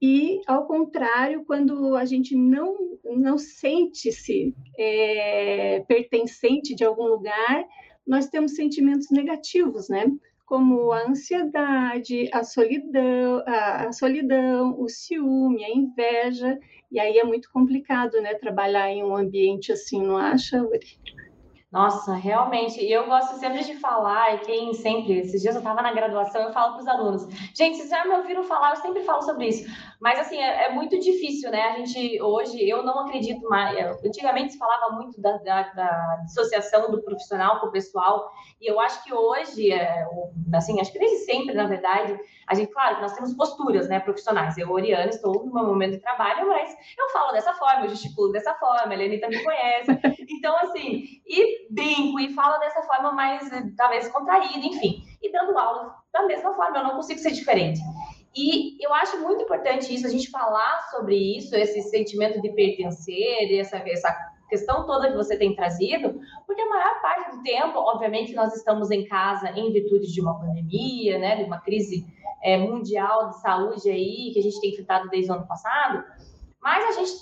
E, 0.00 0.40
ao 0.44 0.66
contrário, 0.66 1.44
quando 1.44 1.94
a 1.94 2.04
gente 2.04 2.34
não, 2.34 2.76
não 3.04 3.38
sente-se 3.38 4.56
é, 4.76 5.84
pertencente 5.86 6.74
de 6.74 6.84
algum 6.84 7.06
lugar, 7.06 7.64
nós 8.04 8.26
temos 8.26 8.56
sentimentos 8.56 9.08
negativos, 9.12 9.88
né? 9.88 10.06
como 10.52 10.92
a 10.92 11.08
ansiedade, 11.08 12.28
a 12.30 12.44
solidão, 12.44 13.42
a, 13.46 13.86
a, 13.86 13.92
solidão, 13.92 14.78
o 14.78 14.86
ciúme, 14.86 15.64
a 15.64 15.70
inveja, 15.70 16.58
e 16.92 17.00
aí 17.00 17.18
é 17.18 17.24
muito 17.24 17.50
complicado, 17.50 18.20
né, 18.20 18.34
trabalhar 18.34 18.90
em 18.90 19.02
um 19.02 19.16
ambiente 19.16 19.72
assim, 19.72 20.00
não 20.02 20.18
acha, 20.18 20.62
Uri? 20.62 20.86
Nossa, 21.72 22.12
realmente. 22.12 22.78
E 22.84 22.92
eu 22.92 23.06
gosto 23.06 23.38
sempre 23.38 23.64
de 23.64 23.74
falar, 23.76 24.34
e 24.34 24.38
quem 24.40 24.74
sempre, 24.74 25.20
esses 25.20 25.40
dias 25.40 25.54
eu 25.54 25.60
estava 25.60 25.80
na 25.80 25.90
graduação, 25.90 26.42
eu 26.42 26.52
falo 26.52 26.74
para 26.74 26.82
os 26.82 26.86
alunos, 26.86 27.26
gente, 27.54 27.78
vocês 27.78 27.88
já 27.88 28.04
me 28.04 28.14
ouviram 28.14 28.44
falar, 28.44 28.72
eu 28.72 28.76
sempre 28.76 29.02
falo 29.04 29.22
sobre 29.22 29.48
isso. 29.48 29.64
Mas 29.98 30.18
assim, 30.18 30.36
é, 30.36 30.66
é, 30.66 30.72
muito 30.74 31.00
difícil, 31.00 31.50
né? 31.50 31.62
A 31.62 31.78
gente 31.78 32.20
hoje, 32.20 32.68
eu 32.68 32.82
não 32.82 32.98
acredito 33.00 33.48
mais. 33.48 33.74
Antigamente 34.04 34.52
se 34.52 34.58
falava 34.58 34.94
muito 34.94 35.18
da, 35.18 35.38
da, 35.38 35.62
da 35.72 36.16
dissociação 36.26 36.90
do 36.90 37.00
profissional 37.02 37.58
com 37.60 37.68
o 37.68 37.72
pessoal, 37.72 38.30
e 38.60 38.70
eu 38.70 38.78
acho 38.78 39.02
que 39.02 39.14
hoje, 39.14 39.72
é, 39.72 40.06
assim, 40.52 40.78
acho 40.78 40.92
que 40.92 40.98
desde 40.98 41.24
sempre, 41.24 41.54
na 41.54 41.66
verdade, 41.66 42.18
a 42.46 42.54
gente, 42.54 42.70
claro, 42.70 43.00
nós 43.00 43.14
temos 43.14 43.32
posturas, 43.32 43.88
né, 43.88 43.98
profissionais. 43.98 44.58
Eu, 44.58 44.70
Oriana, 44.70 45.08
estou 45.08 45.46
no 45.46 45.54
meu 45.54 45.64
momento 45.64 45.92
de 45.92 46.00
trabalho, 46.00 46.48
mas 46.48 46.70
eu 46.98 47.08
falo 47.10 47.32
dessa 47.32 47.54
forma, 47.54 47.86
eu 47.86 47.88
gesticulo 47.88 48.30
dessa 48.30 48.52
forma, 48.56 48.92
a 48.92 48.96
Lenita 48.96 49.26
me 49.28 49.42
conhece. 49.42 49.90
Então, 50.42 50.56
assim, 50.56 51.04
e 51.26 51.61
brinco 51.70 52.20
e 52.20 52.32
falo 52.34 52.58
dessa 52.58 52.82
forma 52.82 53.12
mais, 53.12 53.48
talvez, 53.76 54.08
contraída, 54.08 54.66
enfim. 54.66 55.02
E 55.22 55.30
dando 55.30 55.58
aula 55.58 55.94
da 56.12 56.26
mesma 56.26 56.54
forma, 56.54 56.78
eu 56.78 56.84
não 56.84 56.96
consigo 56.96 57.20
ser 57.20 57.32
diferente. 57.32 57.80
E 58.34 58.82
eu 58.84 58.92
acho 58.94 59.20
muito 59.20 59.42
importante 59.42 59.94
isso, 59.94 60.06
a 60.06 60.10
gente 60.10 60.30
falar 60.30 60.88
sobre 60.90 61.36
isso, 61.36 61.54
esse 61.54 61.82
sentimento 61.82 62.40
de 62.40 62.50
pertencer, 62.52 63.60
essa, 63.60 63.76
essa 63.86 64.32
questão 64.48 64.86
toda 64.86 65.10
que 65.10 65.16
você 65.16 65.36
tem 65.36 65.54
trazido, 65.54 66.18
porque 66.46 66.62
a 66.62 66.68
maior 66.68 67.00
parte 67.02 67.36
do 67.36 67.42
tempo, 67.42 67.78
obviamente, 67.78 68.34
nós 68.34 68.54
estamos 68.54 68.90
em 68.90 69.06
casa 69.06 69.50
em 69.50 69.70
virtude 69.72 70.12
de 70.12 70.20
uma 70.20 70.38
pandemia, 70.38 71.18
né, 71.18 71.36
de 71.36 71.44
uma 71.44 71.60
crise 71.60 72.06
é, 72.42 72.56
mundial 72.56 73.30
de 73.30 73.40
saúde 73.40 73.90
aí, 73.90 74.30
que 74.32 74.38
a 74.38 74.42
gente 74.42 74.60
tem 74.60 74.70
enfrentado 74.70 75.08
desde 75.10 75.30
o 75.30 75.34
ano 75.34 75.46
passado, 75.46 76.04
mas 76.60 76.84
a 76.84 77.00
gente 77.00 77.12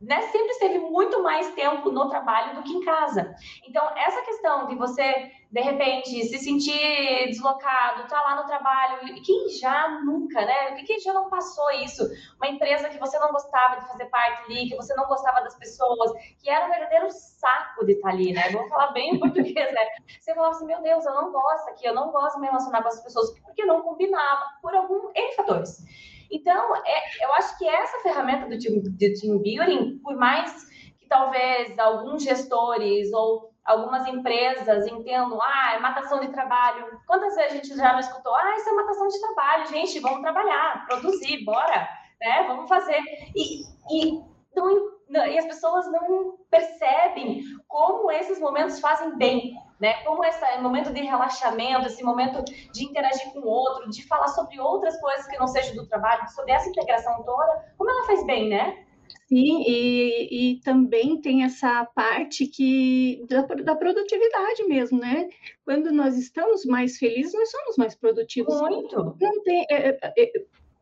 né, 0.00 0.22
sempre 0.22 0.50
esteve 0.50 0.78
muito 0.78 1.22
mais 1.22 1.54
tempo 1.54 1.90
no 1.90 2.08
trabalho 2.08 2.56
do 2.56 2.62
que 2.62 2.72
em 2.72 2.84
casa. 2.84 3.34
Então, 3.66 3.88
essa 3.96 4.22
questão 4.22 4.66
de 4.66 4.74
você, 4.74 5.30
de 5.50 5.60
repente, 5.60 6.22
se 6.24 6.38
sentir 6.38 7.26
deslocado, 7.28 8.06
tá 8.08 8.20
lá 8.22 8.36
no 8.36 8.46
trabalho, 8.46 9.22
quem 9.22 9.48
já 9.48 10.00
nunca, 10.04 10.44
né? 10.44 10.74
Quem 10.84 11.00
já 11.00 11.12
não 11.12 11.30
passou 11.30 11.70
isso? 11.70 12.04
Uma 12.36 12.48
empresa 12.48 12.88
que 12.88 12.98
você 12.98 13.18
não 13.18 13.32
gostava 13.32 13.80
de 13.80 13.88
fazer 13.88 14.06
parte 14.06 14.44
ali, 14.44 14.68
que 14.68 14.76
você 14.76 14.94
não 14.94 15.06
gostava 15.06 15.40
das 15.42 15.56
pessoas, 15.56 16.12
que 16.42 16.50
era 16.50 16.66
um 16.66 16.70
verdadeiro 16.70 17.10
saco 17.10 17.84
de 17.86 17.92
estar 17.92 18.10
ali, 18.10 18.32
né? 18.32 18.50
Vamos 18.50 18.68
falar 18.68 18.92
bem 18.92 19.14
em 19.14 19.18
português, 19.20 19.72
né? 19.72 19.80
Você 20.20 20.34
falava 20.34 20.54
assim, 20.54 20.66
meu 20.66 20.82
Deus, 20.82 21.04
eu 21.06 21.14
não 21.14 21.32
gosto 21.32 21.70
aqui, 21.70 21.86
eu 21.86 21.94
não 21.94 22.10
gosto 22.10 22.34
de 22.34 22.42
me 22.42 22.48
relacionar 22.48 22.82
com 22.82 22.88
as 22.88 23.02
pessoas, 23.02 23.30
porque 23.40 23.64
não 23.64 23.82
combinava, 23.82 24.42
por 24.60 24.74
algum 24.74 25.10
N 25.14 25.32
fatores. 25.36 25.84
Então, 26.30 26.76
é, 26.76 27.24
eu 27.24 27.32
acho 27.34 27.56
que 27.58 27.68
essa 27.68 27.98
ferramenta 28.00 28.46
do 28.46 28.58
team, 28.58 28.82
do 28.82 28.96
team 28.96 29.38
building, 29.38 29.98
por 29.98 30.16
mais 30.16 30.66
que 30.98 31.06
talvez 31.08 31.78
alguns 31.78 32.22
gestores 32.22 33.12
ou 33.12 33.50
algumas 33.64 34.06
empresas 34.06 34.86
entendam, 34.86 35.38
ah, 35.42 35.74
é 35.74 35.78
matação 35.80 36.20
de 36.20 36.28
trabalho. 36.28 37.00
Quantas 37.06 37.34
vezes 37.34 37.52
a 37.52 37.54
gente 37.56 37.76
já 37.76 37.92
não 37.92 38.00
escutou, 38.00 38.34
ah, 38.34 38.56
isso 38.56 38.68
é 38.68 38.72
matação 38.72 39.08
de 39.08 39.20
trabalho, 39.20 39.66
gente, 39.66 39.98
vamos 40.00 40.20
trabalhar, 40.20 40.86
produzir, 40.86 41.44
bora, 41.44 41.88
né? 42.20 42.44
Vamos 42.46 42.68
fazer. 42.68 43.00
E, 43.34 43.62
e, 43.90 44.20
não, 44.54 44.95
e 45.08 45.38
as 45.38 45.46
pessoas 45.46 45.90
não 45.90 46.36
percebem 46.50 47.42
como 47.68 48.10
esses 48.10 48.38
momentos 48.40 48.80
fazem 48.80 49.16
bem 49.16 49.56
né? 49.80 50.02
Como 50.04 50.24
esse 50.24 50.40
momento 50.60 50.92
de 50.92 51.02
relaxamento, 51.02 51.86
esse 51.86 52.02
momento 52.02 52.42
de 52.72 52.84
interagir 52.84 53.30
com 53.32 53.40
o 53.40 53.46
outro, 53.46 53.90
de 53.90 54.06
falar 54.06 54.28
sobre 54.28 54.58
outras 54.58 54.98
coisas 55.00 55.26
que 55.26 55.38
não 55.38 55.46
sejam 55.46 55.74
do 55.76 55.86
trabalho, 55.86 56.28
sobre 56.30 56.52
essa 56.52 56.68
integração 56.68 57.22
toda, 57.24 57.74
como 57.76 57.90
ela 57.90 58.06
faz 58.06 58.24
bem, 58.26 58.48
né? 58.48 58.84
Sim, 59.28 59.64
e, 59.66 60.52
e 60.52 60.60
também 60.60 61.20
tem 61.20 61.44
essa 61.44 61.84
parte 61.94 62.46
que 62.46 63.24
da, 63.28 63.42
da, 63.42 63.74
produtividade 63.74 64.64
mesmo, 64.66 64.98
né? 64.98 65.28
Quando 65.64 65.92
nós 65.92 66.16
estamos 66.16 66.64
mais 66.64 66.96
felizes, 66.96 67.34
nós 67.34 67.50
somos 67.50 67.76
mais 67.76 67.94
produtivos. 67.94 68.60
Muito. 68.60 69.16
Não 69.20 69.42
tem, 69.42 69.66
é, 69.68 69.88
é, 69.88 69.98
é 70.16 70.32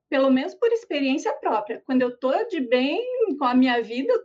pelo 0.08 0.30
menos 0.30 0.54
por 0.54 0.70
experiência 0.73 1.32
própria. 1.32 1.82
Quando 1.87 2.02
eu 2.02 2.11
estou 2.11 2.46
de 2.49 2.61
bem 2.61 3.02
com 3.38 3.44
a 3.44 3.54
minha 3.54 3.82
vida, 3.82 4.12
eu 4.12 4.25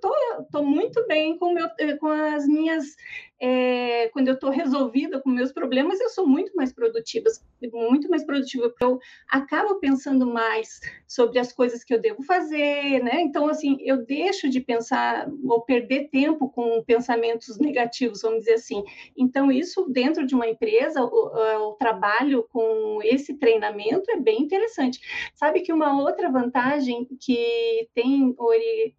tô 0.51 0.63
muito 0.63 1.05
bem 1.07 1.37
com, 1.37 1.53
meu, 1.53 1.67
com 1.99 2.07
as 2.07 2.47
minhas 2.47 2.95
é, 3.41 4.09
quando 4.09 4.27
eu 4.27 4.33
estou 4.33 4.49
resolvida 4.49 5.21
com 5.21 5.29
meus 5.29 5.51
problemas, 5.51 5.99
eu 5.99 6.09
sou 6.09 6.27
muito 6.27 6.53
mais 6.55 6.73
produtiva, 6.73 7.29
muito 7.71 8.09
mais 8.09 8.25
produtiva, 8.25 8.69
porque 8.69 8.83
eu 8.83 8.99
acabo 9.29 9.75
pensando 9.75 10.25
mais 10.25 10.79
sobre 11.07 11.39
as 11.39 11.53
coisas 11.53 11.83
que 11.83 11.93
eu 11.93 12.01
devo 12.01 12.21
fazer, 12.23 13.01
né? 13.01 13.21
Então, 13.21 13.47
assim, 13.47 13.77
eu 13.79 14.05
deixo 14.05 14.49
de 14.49 14.59
pensar 14.59 15.29
ou 15.45 15.61
perder 15.61 16.09
tempo 16.09 16.49
com 16.49 16.83
pensamentos 16.83 17.57
negativos, 17.57 18.21
vamos 18.21 18.39
dizer 18.39 18.55
assim. 18.55 18.83
Então, 19.17 19.49
isso 19.49 19.87
dentro 19.89 20.25
de 20.25 20.35
uma 20.35 20.47
empresa, 20.47 21.01
o, 21.01 21.69
o 21.69 21.73
trabalho 21.75 22.45
com 22.51 22.99
esse 23.03 23.35
treinamento 23.35 24.11
é 24.11 24.17
bem 24.17 24.41
interessante. 24.41 24.99
Sabe 25.33 25.61
que 25.61 25.71
uma 25.71 26.01
outra 26.01 26.29
vantagem 26.29 27.07
que 27.21 27.87
tem, 27.93 28.35
Ori, 28.37 28.95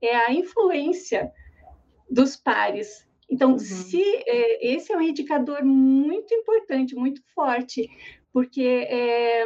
é 0.00 0.16
a 0.16 0.32
influência 0.32 1.30
dos 2.10 2.36
pares 2.36 3.06
então, 3.32 3.52
uhum. 3.52 3.58
se 3.58 4.02
é, 4.26 4.74
esse 4.74 4.92
é 4.92 4.96
um 4.96 5.00
indicador 5.00 5.64
muito 5.64 6.34
importante, 6.34 6.94
muito 6.94 7.22
forte, 7.34 7.88
porque 8.30 8.60
é, 8.62 9.42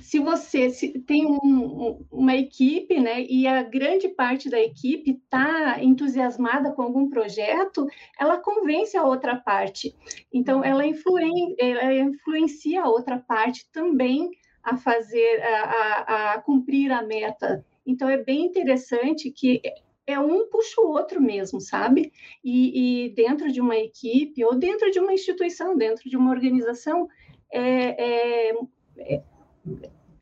se 0.00 0.18
você 0.18 0.70
se 0.70 0.98
tem 1.00 1.26
um, 1.26 2.02
uma 2.10 2.34
equipe, 2.34 2.98
né, 2.98 3.22
e 3.22 3.46
a 3.46 3.62
grande 3.62 4.08
parte 4.08 4.48
da 4.48 4.58
equipe 4.58 5.10
está 5.10 5.76
entusiasmada 5.84 6.72
com 6.72 6.80
algum 6.80 7.10
projeto, 7.10 7.86
ela 8.18 8.38
convence 8.38 8.96
a 8.96 9.04
outra 9.04 9.36
parte. 9.36 9.94
Então, 10.32 10.64
ela, 10.64 10.86
influen, 10.86 11.54
ela 11.58 11.92
influencia 11.92 12.82
a 12.82 12.88
outra 12.88 13.18
parte 13.18 13.70
também 13.70 14.30
a 14.62 14.74
fazer, 14.78 15.42
a, 15.42 15.62
a, 15.62 16.32
a 16.32 16.40
cumprir 16.40 16.90
a 16.92 17.02
meta. 17.02 17.62
Então, 17.86 18.08
é 18.08 18.16
bem 18.16 18.46
interessante 18.46 19.30
que 19.30 19.60
é 20.08 20.18
um 20.18 20.48
puxa 20.48 20.80
o 20.80 20.88
outro 20.88 21.20
mesmo, 21.20 21.60
sabe? 21.60 22.10
E, 22.42 23.04
e, 23.04 23.08
dentro 23.10 23.52
de 23.52 23.60
uma 23.60 23.76
equipe 23.76 24.42
ou 24.42 24.54
dentro 24.54 24.90
de 24.90 24.98
uma 24.98 25.12
instituição, 25.12 25.76
dentro 25.76 26.08
de 26.08 26.16
uma 26.16 26.30
organização, 26.30 27.06
é, 27.52 28.48
é, 28.50 28.54
é 28.98 29.22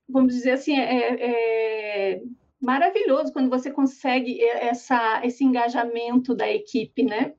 vamos 0.08 0.34
dizer 0.34 0.52
assim, 0.52 0.76
é, 0.76 2.14
é, 2.14 2.22
maravilhoso 2.60 3.32
quando 3.32 3.48
você 3.48 3.70
consegue 3.70 4.42
essa, 4.42 5.24
esse 5.24 5.44
engajamento 5.44 6.34
da 6.34 6.50
equipe, 6.50 7.04
né? 7.04 7.34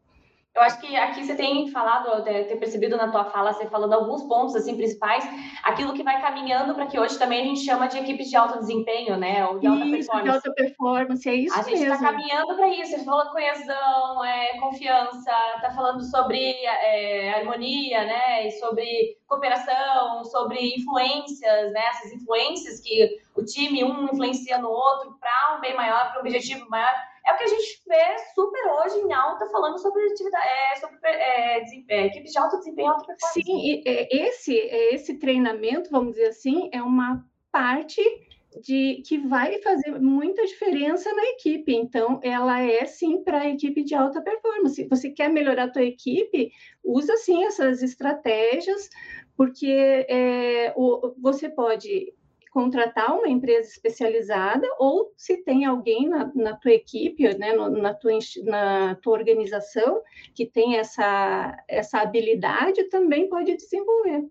Eu 0.57 0.63
acho 0.63 0.79
que 0.79 0.95
aqui 0.95 1.23
você 1.23 1.35
tem 1.35 1.69
falado, 1.69 2.23
ter 2.23 2.55
percebido 2.55 2.97
na 2.97 3.11
tua 3.11 3.25
fala, 3.25 3.53
você 3.53 3.67
falando 3.67 3.93
alguns 3.93 4.23
pontos 4.23 4.55
assim 4.55 4.75
principais, 4.75 5.23
aquilo 5.61 5.93
que 5.93 6.01
vai 6.01 6.19
caminhando 6.19 6.73
para 6.73 6.87
que 6.87 6.99
hoje 6.99 7.19
também 7.19 7.41
a 7.41 7.43
gente 7.43 7.63
chama 7.63 7.85
de 7.85 7.99
equipes 7.99 8.27
de 8.27 8.35
alto 8.35 8.57
desempenho, 8.57 9.15
né? 9.17 9.45
Ou 9.45 9.59
de 9.59 9.67
alta 9.67 9.85
isso, 9.85 9.91
performance. 9.91 10.23
De 10.23 10.29
alta 10.35 10.53
performance, 10.53 11.29
é 11.29 11.35
isso 11.35 11.59
A 11.59 11.61
gente 11.61 11.83
está 11.83 11.99
caminhando 11.99 12.55
para 12.55 12.69
isso. 12.69 12.91
Você 12.91 13.05
falou 13.05 13.29
coesão, 13.29 14.25
é, 14.25 14.57
confiança, 14.59 15.31
está 15.57 15.69
falando 15.75 16.01
sobre 16.01 16.39
é, 16.65 17.35
harmonia, 17.35 18.03
né? 18.05 18.47
E 18.47 18.51
sobre 18.53 19.15
cooperação, 19.27 20.23
sobre 20.23 20.75
influências, 20.75 21.71
né? 21.71 21.81
Essas 21.91 22.13
influências 22.13 22.79
que 22.79 23.19
o 23.35 23.45
time 23.45 23.83
um 23.83 24.05
influencia 24.05 24.57
no 24.57 24.69
outro 24.69 25.15
para 25.19 25.55
um 25.55 25.61
bem 25.61 25.75
maior, 25.75 26.09
para 26.09 26.17
um 26.17 26.21
objetivo 26.21 26.67
maior 26.67 26.95
é 27.27 27.33
o 27.33 27.37
que 27.37 27.43
a 27.43 27.47
gente 27.47 27.83
vê 27.85 28.17
super 28.33 28.71
hoje 28.71 28.99
em 28.99 29.13
alta 29.13 29.45
falando 29.47 29.77
sobre 29.79 30.01
atividade, 30.05 30.47
é, 30.47 30.75
sobre 30.77 30.97
é, 31.03 31.63
é, 31.89 32.05
equipes 32.07 32.31
de 32.31 32.37
alto 32.39 32.57
desempenho, 32.57 32.89
alta 32.89 33.05
performance. 33.05 33.43
Sim, 33.43 33.83
esse, 33.85 34.55
esse 34.55 35.19
treinamento, 35.19 35.89
vamos 35.91 36.13
dizer 36.13 36.27
assim, 36.27 36.69
é 36.71 36.81
uma 36.81 37.25
parte 37.51 38.01
de 38.61 39.03
que 39.05 39.17
vai 39.17 39.61
fazer 39.61 39.99
muita 39.99 40.45
diferença 40.45 41.13
na 41.13 41.23
equipe. 41.25 41.73
Então, 41.73 42.19
ela 42.23 42.61
é 42.61 42.85
sim 42.85 43.23
para 43.23 43.41
a 43.41 43.49
equipe 43.49 43.83
de 43.83 43.93
alta 43.93 44.21
performance. 44.21 44.75
Se 44.75 44.87
você 44.87 45.09
quer 45.09 45.29
melhorar 45.29 45.65
a 45.65 45.71
tua 45.71 45.83
equipe, 45.83 46.51
usa 46.83 47.15
sim 47.17 47.43
essas 47.43 47.83
estratégias, 47.83 48.89
porque 49.35 50.05
é, 50.09 50.73
o, 50.75 51.13
você 51.21 51.49
pode 51.49 52.13
contratar 52.57 53.15
uma 53.15 53.29
empresa 53.29 53.69
especializada 53.69 54.67
ou 54.79 55.13
se 55.15 55.37
tem 55.43 55.63
alguém 55.63 56.09
na, 56.09 56.31
na 56.33 56.55
tua 56.55 56.71
equipe, 56.71 57.23
né, 57.37 57.53
na, 57.53 57.93
tua, 57.93 58.13
na 58.45 58.95
tua 58.95 59.13
organização 59.13 60.01
que 60.33 60.43
tem 60.43 60.77
essa, 60.77 61.63
essa 61.67 61.99
habilidade, 61.99 62.85
também 62.85 63.29
pode 63.29 63.55
desenvolver. 63.55 64.25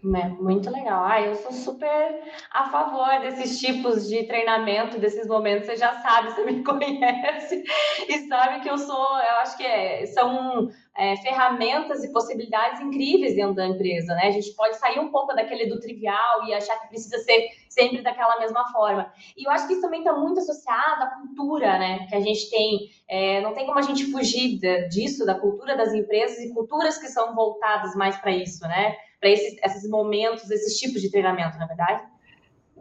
É, 0.00 0.28
muito 0.28 0.70
legal. 0.70 1.04
Ah, 1.04 1.20
eu 1.20 1.34
sou 1.34 1.50
super 1.50 2.22
a 2.52 2.70
favor 2.70 3.18
desses 3.20 3.58
tipos 3.58 4.06
de 4.06 4.22
treinamento, 4.28 4.96
desses 4.96 5.26
momentos. 5.26 5.66
Você 5.66 5.76
já 5.76 5.92
sabe, 6.00 6.30
você 6.30 6.44
me 6.44 6.62
conhece 6.62 7.64
e 8.08 8.28
sabe 8.28 8.60
que 8.60 8.70
eu 8.70 8.78
sou, 8.78 8.96
eu 8.96 9.36
acho 9.40 9.56
que 9.56 9.64
é, 9.64 10.06
são 10.06 10.70
é, 10.96 11.16
ferramentas 11.16 12.04
e 12.04 12.12
possibilidades 12.12 12.80
incríveis 12.80 13.34
dentro 13.34 13.56
da 13.56 13.66
empresa, 13.66 14.14
né? 14.14 14.28
A 14.28 14.30
gente 14.30 14.52
pode 14.54 14.76
sair 14.76 15.00
um 15.00 15.10
pouco 15.10 15.34
daquele 15.34 15.66
do 15.66 15.80
trivial 15.80 16.44
e 16.46 16.54
achar 16.54 16.78
que 16.80 16.88
precisa 16.88 17.18
ser 17.18 17.48
sempre 17.68 18.00
daquela 18.00 18.38
mesma 18.38 18.70
forma. 18.70 19.12
E 19.36 19.48
eu 19.48 19.50
acho 19.50 19.66
que 19.66 19.72
isso 19.72 19.82
também 19.82 20.00
está 20.00 20.12
muito 20.12 20.38
associado 20.38 21.02
à 21.02 21.06
cultura, 21.08 21.76
né? 21.76 22.06
Que 22.08 22.14
a 22.14 22.20
gente 22.20 22.48
tem, 22.48 22.88
é, 23.08 23.40
não 23.40 23.52
tem 23.52 23.66
como 23.66 23.80
a 23.80 23.82
gente 23.82 24.12
fugir 24.12 24.60
disso, 24.88 25.26
da 25.26 25.34
cultura 25.34 25.76
das 25.76 25.92
empresas 25.92 26.38
e 26.38 26.54
culturas 26.54 26.98
que 26.98 27.08
são 27.08 27.34
voltadas 27.34 27.96
mais 27.96 28.16
para 28.16 28.30
isso, 28.30 28.62
né? 28.62 28.96
Para 29.20 29.30
esses, 29.30 29.56
esses 29.62 29.88
momentos, 29.88 30.50
esses 30.50 30.78
tipos 30.78 31.00
de 31.00 31.10
treinamento, 31.10 31.58
na 31.58 31.64
é 31.64 31.68
verdade? 31.68 32.08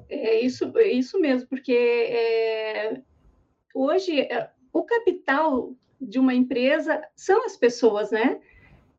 É 0.09 0.39
isso, 0.39 0.71
é 0.77 0.87
isso 0.87 1.19
mesmo, 1.19 1.49
porque 1.49 1.73
é, 1.73 3.01
hoje 3.73 4.21
é, 4.21 4.49
o 4.71 4.83
capital 4.83 5.73
de 5.99 6.19
uma 6.19 6.33
empresa 6.33 7.01
são 7.15 7.43
as 7.45 7.57
pessoas, 7.57 8.11
né? 8.11 8.39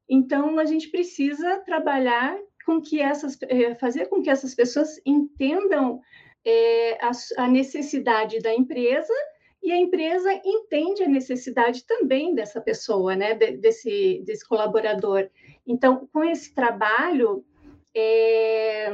Então 0.08 0.58
a 0.58 0.64
gente 0.64 0.88
precisa 0.88 1.58
trabalhar 1.60 2.36
com 2.64 2.80
que 2.80 3.00
essas, 3.00 3.38
é, 3.42 3.74
fazer 3.76 4.06
com 4.06 4.22
que 4.22 4.28
essas 4.28 4.54
pessoas 4.54 5.00
entendam 5.06 6.00
é, 6.44 6.98
a, 7.02 7.10
a 7.44 7.48
necessidade 7.48 8.40
da 8.40 8.52
empresa 8.52 9.12
e 9.62 9.72
a 9.72 9.76
empresa 9.76 10.32
entende 10.44 11.02
a 11.02 11.08
necessidade 11.08 11.84
também 11.84 12.34
dessa 12.34 12.60
pessoa, 12.60 13.16
né, 13.16 13.34
desse, 13.34 14.22
desse 14.24 14.46
colaborador. 14.46 15.28
Então, 15.66 16.08
com 16.12 16.24
esse 16.24 16.54
trabalho, 16.54 17.44
é, 17.94 18.90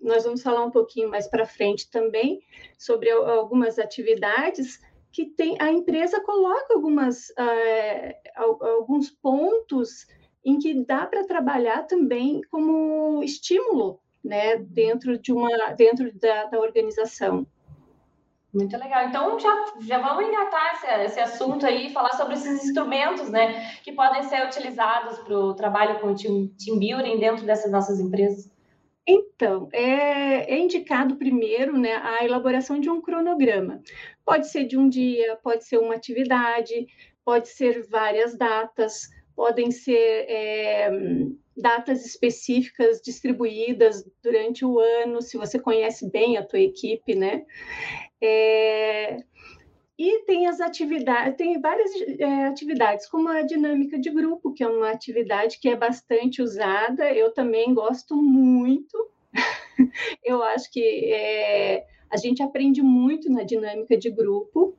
nós 0.00 0.24
vamos 0.24 0.42
falar 0.42 0.64
um 0.64 0.70
pouquinho 0.70 1.10
mais 1.10 1.26
para 1.26 1.46
frente 1.46 1.90
também 1.90 2.40
sobre 2.78 3.10
algumas 3.10 3.78
atividades 3.78 4.80
que 5.10 5.26
tem, 5.26 5.56
a 5.60 5.70
empresa 5.70 6.20
coloca 6.20 6.74
algumas, 6.74 7.30
uh, 7.30 8.58
alguns 8.60 9.10
pontos 9.10 10.08
em 10.44 10.58
que 10.58 10.84
dá 10.84 11.06
para 11.06 11.24
trabalhar 11.24 11.84
também 11.84 12.40
como 12.50 13.22
estímulo 13.22 14.00
né, 14.24 14.56
dentro, 14.56 15.16
de 15.16 15.32
uma, 15.32 15.72
dentro 15.76 16.12
da, 16.18 16.46
da 16.46 16.58
organização. 16.58 17.46
Muito 18.54 18.76
legal. 18.78 19.08
Então, 19.08 19.38
já, 19.38 19.64
já 19.80 19.98
vamos 19.98 20.28
engatar 20.28 20.74
esse, 20.74 20.86
esse 21.04 21.20
assunto 21.20 21.66
aí, 21.66 21.92
falar 21.92 22.12
sobre 22.12 22.34
esses 22.34 22.64
instrumentos, 22.64 23.28
né, 23.28 23.72
que 23.82 23.90
podem 23.92 24.22
ser 24.22 24.46
utilizados 24.46 25.18
para 25.18 25.36
o 25.36 25.54
trabalho 25.54 25.98
com 25.98 26.14
team, 26.14 26.48
team 26.56 26.78
building 26.78 27.18
dentro 27.18 27.44
dessas 27.44 27.72
nossas 27.72 27.98
empresas. 27.98 28.48
Então, 29.06 29.68
é, 29.72 30.54
é, 30.54 30.58
indicado 30.58 31.16
primeiro 31.16 31.76
né, 31.76 31.96
a 31.96 32.24
elaboração 32.24 32.78
de 32.78 32.88
um 32.88 33.02
cronograma. 33.02 33.82
Pode 34.24 34.48
ser 34.48 34.64
de 34.64 34.78
um 34.78 34.88
dia, 34.88 35.36
pode 35.42 35.64
ser 35.64 35.78
uma 35.78 35.94
atividade, 35.94 36.86
pode 37.24 37.48
ser 37.48 37.82
várias 37.88 38.38
datas, 38.38 39.10
podem 39.34 39.72
ser 39.72 40.26
é, 40.28 40.90
datas 41.56 42.04
específicas 42.04 43.00
distribuídas 43.00 44.04
durante 44.22 44.64
o 44.64 44.78
ano, 44.78 45.22
se 45.22 45.36
você 45.36 45.58
conhece 45.58 46.10
bem 46.10 46.36
a 46.36 46.44
tua 46.44 46.60
equipe, 46.60 47.14
né? 47.14 47.44
É, 48.20 49.22
e 49.96 50.24
tem 50.24 50.46
as 50.48 50.60
atividades, 50.60 51.36
tem 51.36 51.60
várias 51.60 51.90
é, 52.18 52.46
atividades, 52.46 53.08
como 53.08 53.28
a 53.28 53.42
dinâmica 53.42 53.98
de 53.98 54.10
grupo, 54.10 54.52
que 54.52 54.64
é 54.64 54.68
uma 54.68 54.90
atividade 54.90 55.58
que 55.60 55.68
é 55.68 55.76
bastante 55.76 56.42
usada, 56.42 57.12
eu 57.12 57.32
também 57.32 57.72
gosto 57.72 58.16
muito. 58.16 59.10
eu 60.24 60.42
acho 60.42 60.70
que 60.72 61.12
é, 61.12 61.86
a 62.10 62.16
gente 62.16 62.42
aprende 62.42 62.82
muito 62.82 63.30
na 63.30 63.44
dinâmica 63.44 63.96
de 63.96 64.10
grupo. 64.10 64.76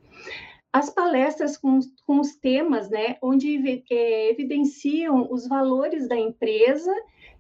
As 0.76 0.90
palestras 0.90 1.56
com, 1.56 1.80
com 2.06 2.20
os 2.20 2.36
temas, 2.36 2.90
né, 2.90 3.16
onde 3.22 3.82
é, 3.90 4.30
evidenciam 4.30 5.26
os 5.32 5.48
valores 5.48 6.06
da 6.06 6.18
empresa 6.18 6.94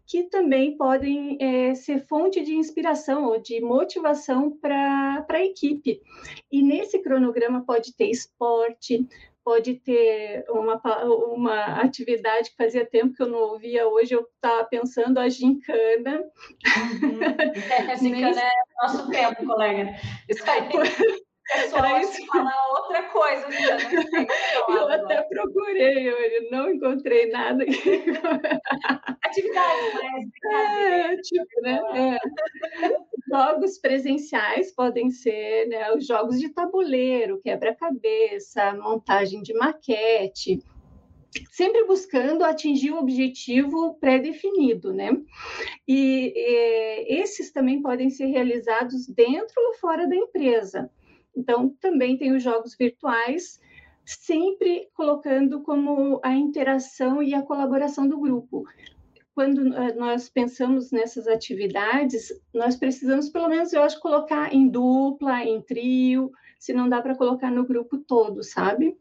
que 0.07 0.23
também 0.23 0.77
podem 0.77 1.37
é, 1.41 1.75
ser 1.75 1.99
fonte 2.07 2.41
de 2.45 2.55
inspiração 2.55 3.25
ou 3.25 3.37
de 3.37 3.59
motivação 3.59 4.57
para 4.57 5.25
a 5.29 5.43
equipe. 5.43 6.01
E 6.49 6.61
nesse 6.61 6.99
cronograma 6.99 7.65
pode 7.65 7.93
ter 7.93 8.09
esporte, 8.09 9.05
pode 9.43 9.81
ter 9.81 10.45
uma, 10.47 10.81
uma 11.33 11.81
atividade 11.81 12.51
que 12.51 12.55
fazia 12.55 12.85
tempo 12.85 13.15
que 13.15 13.21
eu 13.21 13.27
não 13.27 13.39
ouvia, 13.39 13.85
hoje 13.85 14.13
eu 14.15 14.21
estava 14.21 14.63
pensando 14.63 15.17
a 15.17 15.27
gincana. 15.27 16.23
Uhum. 17.03 17.19
É, 17.69 17.91
a 17.91 17.95
gincana 17.95 18.41
é 18.41 18.51
nosso 18.81 19.09
tempo, 19.09 19.45
colega. 19.45 19.93
Isso 20.29 20.49
aí. 20.49 20.69
Pessoal 21.53 22.01
isso. 22.01 22.25
falar 22.27 22.67
outra 22.73 23.03
coisa. 23.03 23.47
Eu 24.69 24.87
até 24.89 25.21
procurei, 25.23 26.09
eu 26.09 26.51
não 26.51 26.71
encontrei 26.71 27.29
nada. 27.29 27.63
Atividades, 29.23 29.93
né? 29.93 31.11
É, 31.11 31.17
tipo, 31.17 31.61
né? 31.61 31.81
É. 31.93 32.17
Jogos 33.27 33.77
presenciais 33.77 34.73
podem 34.73 35.11
ser 35.11 35.67
né, 35.67 35.91
os 35.93 36.05
jogos 36.05 36.39
de 36.39 36.49
tabuleiro, 36.49 37.41
quebra-cabeça, 37.41 38.73
montagem 38.73 39.41
de 39.41 39.53
maquete, 39.53 40.63
sempre 41.51 41.85
buscando 41.85 42.43
atingir 42.43 42.91
o 42.91 42.99
objetivo 42.99 43.95
pré-definido, 43.95 44.93
né? 44.93 45.11
E, 45.87 46.33
e 46.35 47.21
esses 47.21 47.51
também 47.51 47.81
podem 47.81 48.09
ser 48.09 48.27
realizados 48.27 49.07
dentro 49.07 49.55
ou 49.67 49.73
fora 49.75 50.07
da 50.07 50.15
empresa. 50.15 50.89
Então, 51.35 51.69
também 51.81 52.17
tem 52.17 52.33
os 52.33 52.43
jogos 52.43 52.75
virtuais, 52.75 53.59
sempre 54.05 54.89
colocando 54.93 55.61
como 55.61 56.19
a 56.23 56.33
interação 56.33 57.21
e 57.21 57.33
a 57.33 57.41
colaboração 57.41 58.07
do 58.07 58.19
grupo. 58.19 58.63
Quando 59.33 59.73
eh, 59.75 59.93
nós 59.95 60.29
pensamos 60.29 60.91
nessas 60.91 61.27
atividades, 61.27 62.29
nós 62.53 62.75
precisamos, 62.75 63.29
pelo 63.29 63.49
menos, 63.49 63.73
eu 63.73 63.81
acho, 63.81 63.99
colocar 63.99 64.53
em 64.53 64.67
dupla, 64.67 65.43
em 65.43 65.61
trio, 65.61 66.31
se 66.57 66.71
não 66.71 66.87
dá 66.87 67.01
para 67.01 67.15
colocar 67.15 67.51
no 67.51 67.65
grupo 67.65 67.97
todo, 67.97 68.43
sabe? 68.43 68.97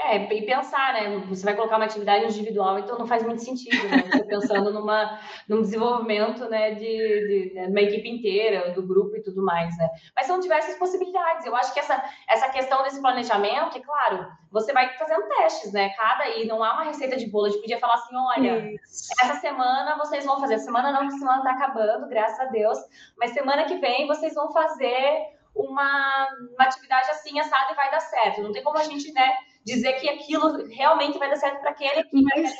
É, 0.00 0.32
e 0.32 0.46
pensar, 0.46 0.94
né? 0.94 1.18
Você 1.28 1.44
vai 1.44 1.56
colocar 1.56 1.74
uma 1.74 1.86
atividade 1.86 2.24
individual, 2.26 2.78
então 2.78 2.96
não 2.96 3.06
faz 3.06 3.24
muito 3.24 3.42
sentido, 3.42 3.76
né? 3.88 4.04
Você 4.08 4.24
pensando 4.24 4.72
numa, 4.72 5.18
num 5.48 5.60
desenvolvimento, 5.60 6.48
né, 6.48 6.70
de, 6.70 6.80
de, 6.80 7.50
de, 7.52 7.66
uma 7.66 7.80
equipe 7.80 8.08
inteira, 8.08 8.70
do 8.70 8.86
grupo 8.86 9.16
e 9.16 9.22
tudo 9.22 9.44
mais, 9.44 9.76
né? 9.76 9.88
Mas 10.14 10.28
são 10.28 10.38
diversas 10.38 10.78
possibilidades. 10.78 11.44
Eu 11.44 11.56
acho 11.56 11.74
que 11.74 11.80
essa, 11.80 12.00
essa 12.28 12.48
questão 12.48 12.84
desse 12.84 13.00
planejamento, 13.00 13.76
e 13.76 13.80
claro, 13.80 14.28
você 14.52 14.72
vai 14.72 14.88
fazendo 14.96 15.26
testes, 15.26 15.72
né? 15.72 15.88
Cada 15.90 16.28
e 16.28 16.46
não 16.46 16.62
há 16.62 16.74
uma 16.74 16.84
receita 16.84 17.16
de 17.16 17.26
bolo. 17.26 17.46
A 17.46 17.50
gente 17.50 17.60
podia 17.60 17.80
falar 17.80 17.94
assim: 17.94 18.14
olha, 18.14 18.74
Isso. 18.74 19.08
essa 19.20 19.34
semana 19.40 19.98
vocês 19.98 20.24
vão 20.24 20.38
fazer. 20.38 20.60
Semana 20.60 20.92
não, 20.92 21.00
porque 21.00 21.18
semana 21.18 21.42
tá 21.42 21.50
acabando, 21.50 22.08
graças 22.08 22.38
a 22.38 22.44
Deus. 22.44 22.78
Mas 23.18 23.32
semana 23.32 23.64
que 23.64 23.78
vem 23.78 24.06
vocês 24.06 24.32
vão 24.34 24.52
fazer 24.52 25.26
uma, 25.56 26.28
uma 26.54 26.64
atividade 26.64 27.10
assim, 27.10 27.40
assada 27.40 27.72
e 27.72 27.74
vai 27.74 27.90
dar 27.90 28.00
certo. 28.00 28.42
Não 28.42 28.52
tem 28.52 28.62
como 28.62 28.78
a 28.78 28.84
gente, 28.84 29.12
né? 29.12 29.36
Dizer 29.74 29.92
que 29.94 30.08
aquilo 30.08 30.66
realmente 30.68 31.18
vai 31.18 31.28
dar 31.28 31.36
certo 31.36 31.60
para 31.60 31.70
aquele 31.70 32.00
equipe, 32.00 32.22
mas... 32.22 32.54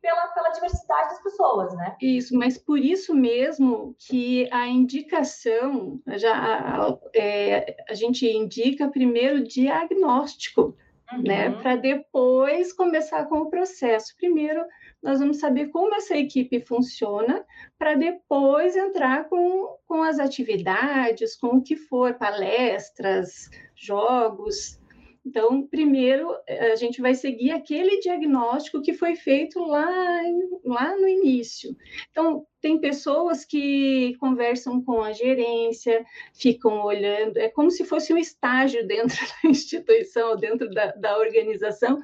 pela, 0.00 0.28
pela 0.28 0.50
diversidade 0.50 1.10
das 1.10 1.22
pessoas, 1.22 1.74
né? 1.76 1.96
Isso, 2.00 2.36
mas 2.36 2.56
por 2.58 2.78
isso 2.78 3.14
mesmo 3.14 3.94
que 3.98 4.48
a 4.52 4.66
indicação, 4.66 6.00
já 6.16 6.34
a, 6.34 6.98
é, 7.14 7.76
a 7.88 7.94
gente 7.94 8.26
indica 8.26 8.88
primeiro 8.88 9.38
o 9.38 9.44
diagnóstico, 9.44 10.76
né? 11.22 11.48
uhum. 11.48 11.56
né? 11.56 11.62
Para 11.62 11.76
depois 11.76 12.72
começar 12.72 13.26
com 13.26 13.38
o 13.38 13.50
processo. 13.50 14.16
Primeiro, 14.16 14.64
nós 15.02 15.18
vamos 15.18 15.38
saber 15.38 15.68
como 15.68 15.94
essa 15.94 16.16
equipe 16.16 16.60
funciona, 16.60 17.44
para 17.78 17.94
depois 17.94 18.74
entrar 18.74 19.28
com, 19.28 19.76
com 19.86 20.02
as 20.02 20.18
atividades, 20.18 21.36
com 21.36 21.58
o 21.58 21.62
que 21.62 21.76
for, 21.76 22.14
palestras, 22.14 23.50
jogos, 23.74 24.80
Então, 25.26 25.66
primeiro, 25.66 26.36
a 26.72 26.76
gente 26.76 27.00
vai 27.00 27.14
seguir 27.14 27.50
aquele 27.50 27.98
diagnóstico 28.00 28.82
que 28.82 28.92
foi 28.92 29.16
feito 29.16 29.58
lá, 29.58 30.20
lá 30.62 30.94
no 30.96 31.08
início. 31.08 31.74
Então, 32.10 32.46
tem 32.60 32.78
pessoas 32.78 33.42
que 33.42 34.14
conversam 34.18 34.82
com 34.84 35.00
a 35.00 35.12
gerência, 35.12 36.04
ficam 36.34 36.82
olhando, 36.84 37.38
é 37.38 37.48
como 37.48 37.70
se 37.70 37.84
fosse 37.84 38.12
um 38.12 38.18
estágio 38.18 38.84
dentro 38.88 39.16
da 39.16 39.48
instituição, 39.48 40.36
dentro 40.36 40.68
da, 40.70 40.92
da 40.92 41.18
organização, 41.18 41.98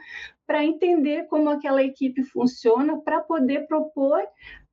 para 0.46 0.64
entender 0.64 1.26
como 1.28 1.50
aquela 1.50 1.82
equipe 1.82 2.24
funciona, 2.24 3.00
para 3.02 3.20
poder 3.20 3.66
propor 3.66 4.20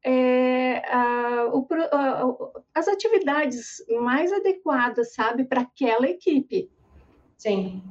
é, 0.05 0.81
a, 0.89 1.49
o, 1.53 1.67
a, 1.91 2.53
as 2.73 2.87
atividades 2.87 3.83
mais 4.01 4.31
adequadas, 4.31 5.13
sabe, 5.13 5.43
para 5.43 5.61
aquela 5.61 6.07
equipe. 6.07 6.69
Sim. 7.37 7.83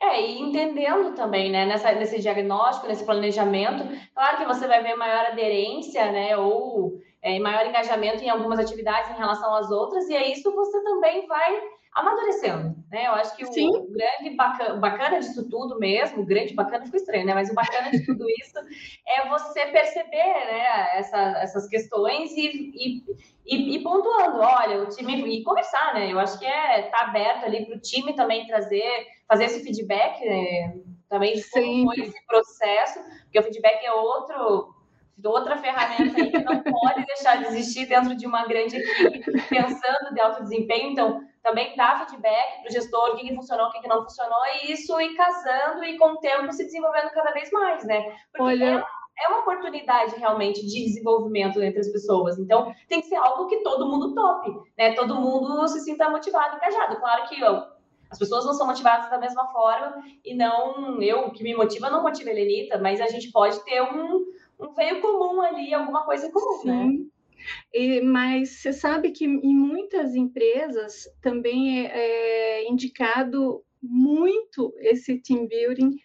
É, 0.00 0.20
e 0.20 0.40
entendendo 0.40 1.14
também, 1.14 1.50
né, 1.50 1.64
nessa, 1.66 1.92
nesse 1.92 2.20
diagnóstico, 2.20 2.86
nesse 2.88 3.04
planejamento, 3.04 3.84
claro 4.14 4.36
que 4.38 4.44
você 4.44 4.66
vai 4.66 4.82
ver 4.82 4.94
maior 4.94 5.26
aderência, 5.26 6.10
né, 6.12 6.36
ou 6.36 7.00
é, 7.22 7.38
maior 7.38 7.66
engajamento 7.66 8.22
em 8.22 8.30
algumas 8.30 8.58
atividades 8.58 9.10
em 9.10 9.18
relação 9.18 9.54
às 9.54 9.70
outras, 9.70 10.08
e 10.08 10.14
é 10.14 10.30
isso 10.32 10.54
você 10.54 10.82
também 10.82 11.26
vai 11.26 11.60
amadurecendo, 11.92 12.76
né? 12.88 13.08
Eu 13.08 13.12
acho 13.12 13.36
que 13.36 13.44
o, 13.44 13.48
o, 13.48 13.90
grande 13.90 14.36
bacana, 14.36 14.76
bacana 14.76 15.18
disso 15.18 15.48
tudo 15.48 15.78
mesmo, 15.78 16.22
o 16.22 16.26
grande 16.26 16.54
bacana 16.54 16.84
ficou 16.84 17.00
estranho, 17.00 17.26
né? 17.26 17.34
Mas 17.34 17.50
o 17.50 17.54
bacana 17.54 17.90
de 17.90 18.06
tudo 18.06 18.24
isso 18.40 18.58
é 19.06 19.28
você 19.28 19.66
perceber, 19.66 20.16
né, 20.16 20.98
essa, 20.98 21.18
essas 21.42 21.68
questões 21.68 22.30
e, 22.36 22.46
e, 22.46 23.04
e, 23.44 23.76
e, 23.76 23.82
pontuando, 23.82 24.38
olha, 24.38 24.82
o 24.82 24.88
time 24.88 25.20
e 25.28 25.42
conversar, 25.42 25.94
né? 25.94 26.12
Eu 26.12 26.20
acho 26.20 26.38
que 26.38 26.46
é 26.46 26.82
tá 26.82 27.00
aberto 27.00 27.44
ali 27.44 27.66
para 27.66 27.76
o 27.76 27.80
time 27.80 28.14
também 28.14 28.46
trazer, 28.46 29.08
fazer 29.26 29.46
esse 29.46 29.62
feedback, 29.64 30.24
né? 30.24 30.80
também 31.10 31.34
de 31.34 31.50
como 31.50 31.86
foi 31.86 32.04
esse 32.04 32.24
processo, 32.24 33.00
porque 33.24 33.40
o 33.40 33.42
feedback 33.42 33.84
é 33.84 33.92
outro 33.92 34.72
outra 35.28 35.56
ferramenta 35.56 36.20
aí 36.20 36.30
que 36.30 36.38
não 36.38 36.62
pode 36.62 37.04
deixar 37.06 37.38
de 37.38 37.46
existir 37.46 37.86
dentro 37.86 38.14
de 38.14 38.26
uma 38.26 38.46
grande 38.46 38.76
equipe, 38.76 39.48
pensando 39.48 40.14
de 40.14 40.20
alto 40.20 40.42
desempenho. 40.42 40.92
Então, 40.92 41.20
também 41.42 41.74
dá 41.76 42.04
feedback 42.06 42.60
para 42.62 42.68
o 42.68 42.72
gestor, 42.72 43.10
o 43.10 43.16
que, 43.16 43.28
que 43.28 43.34
funcionou, 43.34 43.66
o 43.66 43.72
que, 43.72 43.80
que 43.80 43.88
não 43.88 44.02
funcionou, 44.02 44.38
e 44.62 44.72
isso 44.72 45.00
ir 45.00 45.14
casando 45.14 45.84
e 45.84 45.96
com 45.96 46.12
o 46.12 46.16
tempo 46.18 46.52
se 46.52 46.64
desenvolvendo 46.64 47.10
cada 47.10 47.32
vez 47.32 47.50
mais, 47.50 47.84
né? 47.84 48.02
Porque 48.32 48.42
Olha... 48.42 48.84
é, 49.18 49.24
é 49.24 49.28
uma 49.28 49.40
oportunidade 49.40 50.16
realmente 50.16 50.60
de 50.66 50.84
desenvolvimento 50.84 51.62
entre 51.62 51.80
as 51.80 51.88
pessoas. 51.88 52.38
Então, 52.38 52.74
tem 52.88 53.00
que 53.00 53.08
ser 53.08 53.16
algo 53.16 53.46
que 53.46 53.62
todo 53.62 53.88
mundo 53.88 54.14
tope, 54.14 54.50
né? 54.76 54.94
Todo 54.94 55.16
mundo 55.16 55.66
se 55.68 55.80
sinta 55.80 56.08
motivado, 56.10 56.56
engajado. 56.56 56.96
Claro 56.96 57.28
que 57.28 57.40
eu, 57.40 57.62
as 58.10 58.18
pessoas 58.18 58.44
não 58.44 58.52
são 58.52 58.66
motivadas 58.66 59.08
da 59.08 59.18
mesma 59.18 59.46
forma 59.52 60.02
e 60.24 60.34
não 60.34 61.00
eu 61.00 61.30
que 61.30 61.44
me 61.44 61.54
motiva 61.54 61.88
não 61.88 62.02
motiva 62.02 62.28
a 62.28 62.32
Helenita, 62.32 62.78
mas 62.78 63.00
a 63.00 63.06
gente 63.06 63.30
pode 63.30 63.64
ter 63.64 63.80
um, 63.82 64.26
um 64.60 64.74
veio 64.74 65.00
comum 65.00 65.40
ali, 65.40 65.72
alguma 65.72 66.04
coisa 66.04 66.30
comum, 66.30 66.64
né? 66.64 66.82
Sim. 66.82 66.98
né? 66.98 67.06
E, 67.72 68.00
mas 68.02 68.60
você 68.60 68.72
sabe 68.72 69.10
que 69.10 69.24
em 69.24 69.54
muitas 69.54 70.14
empresas 70.14 71.08
também 71.22 71.86
é, 71.86 72.60
é 72.64 72.68
indicado 72.68 73.64
muito 73.82 74.74
esse 74.78 75.18
team 75.18 75.46
building 75.46 75.96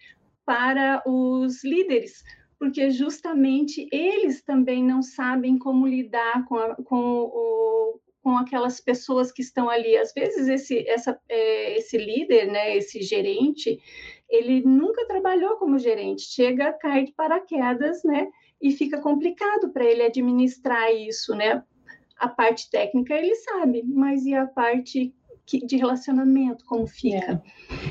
para 0.45 1.01
os 1.05 1.63
líderes, 1.63 2.23
porque 2.57 2.89
justamente 2.91 3.87
eles 3.91 4.41
também 4.43 4.83
não 4.83 5.01
sabem 5.01 5.57
como 5.57 5.87
lidar 5.87 6.45
com, 6.45 6.55
a, 6.55 6.75
com, 6.75 6.97
o, 6.97 7.99
com 8.23 8.37
aquelas 8.37 8.79
pessoas 8.79 9.31
que 9.31 9.41
estão 9.41 9.69
ali. 9.69 9.97
Às 9.97 10.13
vezes 10.13 10.47
esse, 10.47 10.87
essa, 10.87 11.19
é, 11.27 11.77
esse 11.77 11.97
líder, 11.97 12.47
né, 12.47 12.77
esse 12.77 13.01
gerente, 13.01 13.79
ele 14.29 14.61
nunca 14.61 15.05
trabalhou 15.07 15.57
como 15.57 15.77
gerente, 15.77 16.23
chega 16.23 16.69
a 16.69 16.73
cair 16.73 17.05
de 17.05 17.13
paraquedas, 17.13 18.03
né? 18.03 18.29
E 18.61 18.71
fica 18.71 19.01
complicado 19.01 19.71
para 19.71 19.85
ele 19.85 20.03
administrar 20.03 20.91
isso, 20.91 21.35
né? 21.35 21.63
A 22.17 22.27
parte 22.27 22.69
técnica 22.69 23.13
ele 23.13 23.35
sabe, 23.35 23.83
mas 23.83 24.25
e 24.25 24.33
a 24.33 24.47
parte 24.47 25.13
de 25.45 25.77
relacionamento, 25.77 26.65
como 26.65 26.87
fica. 26.87 27.33
É. 27.33 27.41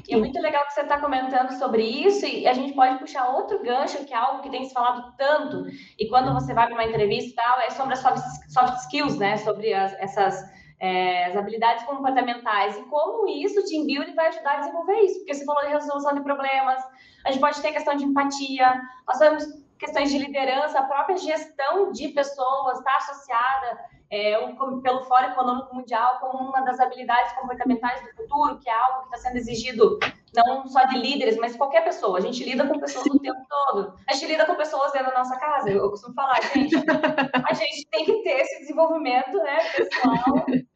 E 0.08 0.14
é 0.14 0.16
muito 0.16 0.40
legal 0.40 0.66
que 0.66 0.72
você 0.72 0.80
está 0.80 0.98
comentando 1.00 1.52
sobre 1.52 1.82
isso, 1.84 2.26
e 2.26 2.46
a 2.48 2.52
gente 2.52 2.74
pode 2.74 2.98
puxar 2.98 3.28
outro 3.28 3.62
gancho, 3.62 4.04
que 4.04 4.12
é 4.12 4.16
algo 4.16 4.42
que 4.42 4.50
tem 4.50 4.64
se 4.64 4.72
falado 4.72 5.14
tanto, 5.16 5.64
e 5.98 6.08
quando 6.08 6.34
você 6.34 6.52
vai 6.52 6.66
para 6.66 6.74
uma 6.74 6.84
entrevista 6.84 7.30
e 7.30 7.34
tal, 7.34 7.60
é 7.60 7.70
sobre 7.70 7.92
as 7.92 8.00
soft, 8.00 8.22
soft 8.48 8.76
skills, 8.82 9.18
né? 9.18 9.36
Sobre 9.36 9.72
as, 9.72 9.92
essas 10.00 10.42
é, 10.80 11.26
as 11.26 11.36
habilidades 11.36 11.84
comportamentais, 11.84 12.76
e 12.76 12.82
como 12.86 13.28
isso, 13.28 13.60
o 13.60 13.64
team 13.64 13.86
building 13.86 14.14
vai 14.14 14.28
ajudar 14.28 14.56
a 14.56 14.60
desenvolver 14.60 15.00
isso, 15.00 15.18
porque 15.20 15.34
você 15.34 15.44
falou 15.44 15.64
de 15.64 15.72
resolução 15.72 16.14
de 16.14 16.22
problemas, 16.22 16.82
a 17.24 17.30
gente 17.30 17.40
pode 17.40 17.62
ter 17.62 17.72
questão 17.72 17.96
de 17.96 18.04
empatia, 18.04 18.82
nós 19.06 19.18
vamos 19.18 19.63
questões 19.84 20.10
de 20.10 20.18
liderança, 20.18 20.78
a 20.78 20.84
própria 20.84 21.16
gestão 21.16 21.92
de 21.92 22.08
pessoas 22.08 22.78
está 22.78 22.96
associada 22.96 23.78
é, 24.10 24.38
um, 24.38 24.80
pelo 24.80 25.02
Fórum 25.04 25.28
Econômico 25.28 25.74
Mundial 25.74 26.18
como 26.20 26.48
uma 26.48 26.62
das 26.62 26.80
habilidades 26.80 27.32
comportamentais 27.34 28.02
do 28.02 28.14
futuro, 28.16 28.58
que 28.60 28.70
é 28.70 28.74
algo 28.74 29.00
que 29.00 29.16
está 29.16 29.28
sendo 29.28 29.36
exigido 29.36 29.98
não 30.34 30.66
só 30.66 30.84
de 30.86 30.98
líderes, 30.98 31.36
mas 31.36 31.56
qualquer 31.56 31.84
pessoa. 31.84 32.18
A 32.18 32.20
gente 32.20 32.42
lida 32.44 32.66
com 32.66 32.78
pessoas 32.78 33.06
o 33.06 33.18
tempo 33.18 33.40
todo. 33.48 33.94
A 34.08 34.14
gente 34.14 34.26
lida 34.26 34.46
com 34.46 34.54
pessoas 34.54 34.92
dentro 34.92 35.10
da 35.10 35.18
nossa 35.18 35.36
casa. 35.36 35.70
Eu 35.70 35.90
costumo 35.90 36.14
falar, 36.14 36.40
gente, 36.42 36.74
a 37.48 37.54
gente 37.54 37.86
tem 37.90 38.04
que 38.04 38.22
ter 38.22 38.40
esse 38.40 38.60
desenvolvimento 38.60 39.36
né, 39.38 39.58
pessoal 39.76 40.46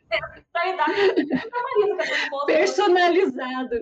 Personalizado. 2.47 3.77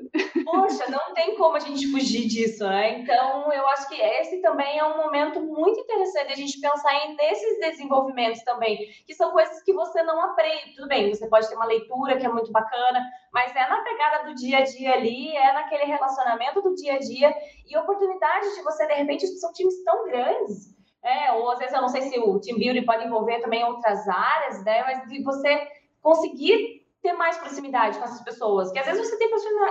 Poxa, 0.45 0.91
não 0.91 1.15
tem 1.15 1.37
como 1.37 1.57
a 1.57 1.61
gente 1.61 1.91
fugir 1.91 2.27
disso, 2.27 2.67
né? 2.67 2.99
Então, 2.99 3.53
eu 3.53 3.67
acho 3.69 3.89
que 3.89 4.01
esse 4.01 4.41
também 4.43 4.79
é 4.79 4.85
um 4.85 4.97
momento 4.97 5.41
muito 5.41 5.81
interessante 5.81 6.33
a 6.33 6.37
gente 6.37 6.61
pensar 6.61 6.95
em 7.07 7.17
nesses 7.17 7.59
desenvolvimentos 7.61 8.43
também, 8.43 8.79
que 9.07 9.15
são 9.15 9.31
coisas 9.33 9.63
que 9.63 9.73
você 9.73 10.03
não 10.03 10.21
aprende. 10.21 10.75
Tudo 10.75 10.89
bem, 10.89 11.15
você 11.15 11.29
pode 11.29 11.49
ter 11.49 11.55
uma 11.55 11.67
leitura 11.67 12.17
que 12.17 12.27
é 12.27 12.29
muito 12.29 12.51
bacana, 12.53 13.05
mas 13.33 13.55
é 13.55 13.69
na 13.69 13.83
pegada 13.83 14.25
do 14.25 14.35
dia 14.35 14.59
a 14.59 14.65
dia 14.65 14.95
ali, 14.95 15.37
é 15.37 15.53
naquele 15.53 15.85
relacionamento 15.85 16.61
do 16.61 16.75
dia 16.75 16.95
a 16.95 16.99
dia 16.99 17.35
e 17.69 17.77
oportunidades 17.77 18.55
de 18.55 18.63
você, 18.63 18.87
de 18.87 18.95
repente, 18.95 19.27
são 19.27 19.53
times 19.53 19.83
tão 19.85 20.05
grandes. 20.07 20.77
É, 21.07 21.31
ou 21.31 21.49
às 21.53 21.61
vezes 21.61 21.73
eu 21.73 21.81
não 21.81 21.89
sei 21.89 22.03
se 22.03 22.19
o 22.19 22.41
team 22.41 22.59
building 22.59 22.85
pode 22.85 23.05
envolver 23.05 23.39
também 23.39 23.63
outras 23.63 24.09
áreas, 24.09 24.65
né? 24.65 24.83
Mas 24.83 25.09
de 25.09 25.23
você 25.23 25.69
conseguir 26.07 26.87
ter 27.03 27.13
mais 27.15 27.37
proximidade 27.37 27.99
com 27.99 28.05
essas 28.05 28.21
pessoas. 28.21 28.71
Que 28.71 28.79
às 28.79 28.87
vezes 28.87 29.09
você 29.09 29.19
tem 29.19 29.29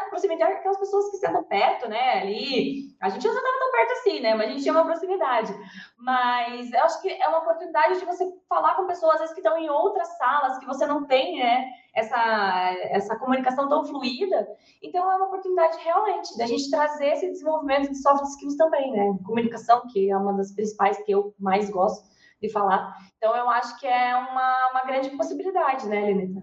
proximidade 0.10 0.54
com 0.54 0.60
aquelas 0.60 0.78
pessoas 0.78 1.10
que 1.12 1.18
sentam 1.18 1.44
perto, 1.46 1.88
né? 1.88 2.20
Ali. 2.22 2.94
A 3.02 3.08
gente 3.08 3.26
não 3.26 3.34
está 3.34 3.50
tão 3.60 3.72
perto 3.72 3.92
assim, 3.94 4.20
né? 4.20 4.36
Mas 4.36 4.48
a 4.48 4.52
gente 4.52 4.64
tem 4.64 4.72
uma 4.72 4.84
proximidade. 4.84 5.56
Mas 5.98 6.74
eu 6.74 6.80
acho 6.82 7.02
que 7.02 7.10
é 7.10 7.28
uma 7.30 7.40
oportunidade 7.40 8.00
de 8.00 8.06
você 8.06 8.26
falar 8.50 8.76
com 8.76 8.86
pessoas, 8.86 9.14
às 9.14 9.20
vezes, 9.22 9.34
que 9.34 9.40
estão 9.40 9.58
em 9.58 9.70
outras 9.70 10.10
salas, 10.18 10.60
que 10.60 10.66
você 10.66 10.86
não 10.86 11.06
tem, 11.06 11.40
né? 11.40 11.66
Essa, 11.96 12.76
essa 12.90 13.18
comunicação 13.18 13.70
tão 13.70 13.86
fluida. 13.86 14.46
Então, 14.84 15.10
é 15.10 15.16
uma 15.16 15.28
oportunidade 15.28 15.78
realmente 15.86 16.38
da 16.38 16.46
gente 16.46 16.70
trazer 16.70 17.14
esse 17.14 17.32
desenvolvimento 17.32 17.90
de 17.90 18.02
soft 18.02 18.26
skills 18.26 18.58
também, 18.58 18.92
né? 18.92 19.18
Comunicação, 19.26 19.84
que 19.88 20.12
é 20.12 20.18
uma 20.18 20.34
das 20.34 20.54
principais 20.54 20.98
que 21.06 21.14
eu 21.14 21.34
mais 21.40 21.70
gosto 21.70 22.14
de 22.46 22.52
falar. 22.52 22.96
Então, 23.18 23.36
eu 23.36 23.50
acho 23.50 23.80
que 23.80 23.88
é 23.88 24.16
uma, 24.16 24.72
uma 24.72 24.86
grande 24.86 25.10
possibilidade, 25.12 25.88
né, 25.88 26.06
Lenita? 26.06 26.42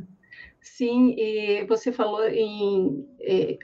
Sim, 0.61 1.15
e 1.19 1.65
você 1.67 1.91
falou 1.91 2.27
em 2.29 3.07
é, 3.21 3.59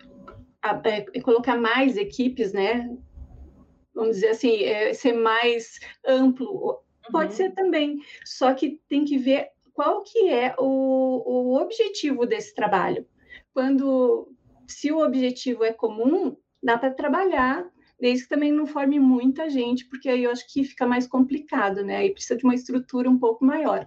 é, 0.85 1.21
colocar 1.21 1.57
mais 1.57 1.97
equipes, 1.97 2.53
né? 2.53 2.91
Vamos 3.95 4.17
dizer 4.17 4.31
assim, 4.31 4.65
é, 4.65 4.93
ser 4.93 5.13
mais 5.13 5.79
amplo. 6.07 6.81
Pode 7.11 7.31
uhum. 7.31 7.37
ser 7.37 7.55
também, 7.55 8.01
só 8.25 8.53
que 8.53 8.81
tem 8.89 9.05
que 9.05 9.17
ver 9.17 9.49
qual 9.73 10.03
que 10.03 10.29
é 10.29 10.55
o, 10.59 11.23
o 11.25 11.61
objetivo 11.61 12.27
desse 12.27 12.55
trabalho. 12.55 13.07
Quando, 13.55 14.29
se 14.67 14.93
o 14.93 15.03
objetivo 15.03 15.65
é 15.65 15.73
comum, 15.73 16.37
dá 16.63 16.77
para 16.77 16.91
trabalhar 16.91 17.65
desde 18.01 18.25
que 18.25 18.29
também 18.29 18.53
não 18.53 18.67
forme 18.67 19.01
muita 19.01 19.51
gente, 19.51 19.87
porque 19.87 20.09
aí 20.09 20.25
eu 20.25 20.31
acho 20.31 20.47
que 20.53 20.65
fica 20.65 20.87
mais 20.87 21.07
complicado, 21.07 21.83
né? 21.85 21.97
Aí 21.97 22.11
precisa 22.11 22.37
de 22.37 22.45
uma 22.45 22.55
estrutura 22.55 23.11
um 23.11 23.19
pouco 23.19 23.45
maior. 23.45 23.87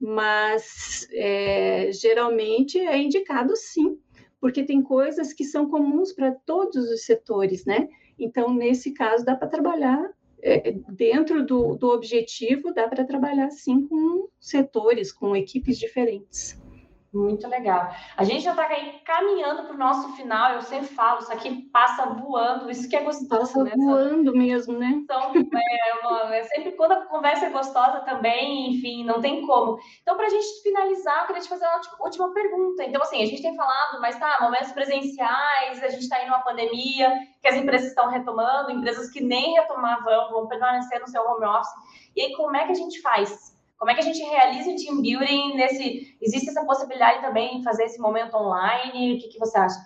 Mas 0.00 1.06
é, 1.12 1.90
geralmente 1.92 2.78
é 2.78 2.96
indicado 2.98 3.54
sim, 3.56 3.98
porque 4.40 4.62
tem 4.62 4.82
coisas 4.82 5.32
que 5.32 5.44
são 5.44 5.68
comuns 5.68 6.12
para 6.12 6.32
todos 6.32 6.90
os 6.90 7.04
setores, 7.04 7.64
né? 7.66 7.88
Então, 8.18 8.52
nesse 8.52 8.92
caso, 8.92 9.24
dá 9.24 9.36
para 9.36 9.48
trabalhar 9.48 10.10
é, 10.42 10.72
dentro 10.88 11.44
do, 11.44 11.74
do 11.76 11.88
objetivo, 11.88 12.72
dá 12.72 12.88
para 12.88 13.04
trabalhar 13.04 13.50
sim 13.50 13.86
com 13.86 14.28
setores, 14.40 15.12
com 15.12 15.36
equipes 15.36 15.78
diferentes. 15.78 16.58
Muito 17.12 17.48
legal. 17.48 17.92
A 18.16 18.22
gente 18.22 18.44
já 18.44 18.52
está 18.52 18.68
caminhando 19.04 19.64
para 19.64 19.74
o 19.74 19.78
nosso 19.78 20.12
final. 20.12 20.52
Eu 20.52 20.62
sempre 20.62 20.86
falo, 20.86 21.18
isso 21.18 21.32
aqui 21.32 21.62
passa 21.72 22.06
voando, 22.06 22.70
isso 22.70 22.88
que 22.88 22.94
é 22.94 23.02
gostoso. 23.02 23.28
Passa 23.28 23.64
né? 23.64 23.72
voando 23.76 24.32
mesmo, 24.32 24.78
né? 24.78 24.92
Então, 24.94 25.32
é, 25.34 26.06
uma, 26.06 26.36
é, 26.36 26.44
sempre 26.44 26.70
quando 26.72 26.92
a 26.92 27.06
conversa 27.06 27.46
é 27.46 27.50
gostosa 27.50 28.00
também, 28.02 28.70
enfim, 28.70 29.02
não 29.02 29.20
tem 29.20 29.44
como. 29.44 29.76
Então, 30.02 30.16
para 30.16 30.26
a 30.26 30.30
gente 30.30 30.62
finalizar, 30.62 31.22
eu 31.22 31.26
queria 31.26 31.42
te 31.42 31.48
fazer 31.48 31.66
uma 31.66 31.80
última 31.98 32.32
pergunta. 32.32 32.84
Então, 32.84 33.02
assim, 33.02 33.20
a 33.20 33.26
gente 33.26 33.42
tem 33.42 33.56
falado, 33.56 34.00
mas 34.00 34.16
tá, 34.16 34.38
momentos 34.40 34.70
presenciais, 34.70 35.82
a 35.82 35.88
gente 35.88 36.02
está 36.02 36.22
indo 36.22 36.30
numa 36.30 36.44
pandemia, 36.44 37.12
que 37.42 37.48
as 37.48 37.56
empresas 37.56 37.88
estão 37.88 38.08
retomando, 38.08 38.70
empresas 38.70 39.10
que 39.10 39.20
nem 39.20 39.54
retomavam 39.54 40.30
vão 40.30 40.46
permanecer 40.46 41.00
no 41.00 41.08
seu 41.08 41.22
home 41.28 41.44
office. 41.44 41.72
E 42.14 42.22
aí, 42.22 42.32
como 42.36 42.56
é 42.56 42.66
que 42.66 42.72
a 42.72 42.76
gente 42.76 43.00
faz? 43.00 43.58
Como 43.80 43.90
é 43.90 43.94
que 43.94 44.00
a 44.00 44.04
gente 44.04 44.22
realiza 44.22 44.70
o 44.70 44.76
team 44.76 45.00
building 45.00 45.56
nesse? 45.56 46.14
Existe 46.20 46.50
essa 46.50 46.66
possibilidade 46.66 47.22
também 47.22 47.56
de 47.56 47.64
fazer 47.64 47.84
esse 47.84 47.98
momento 47.98 48.36
online? 48.36 49.14
O 49.14 49.18
que, 49.18 49.28
que 49.28 49.38
você 49.38 49.56
acha? 49.56 49.80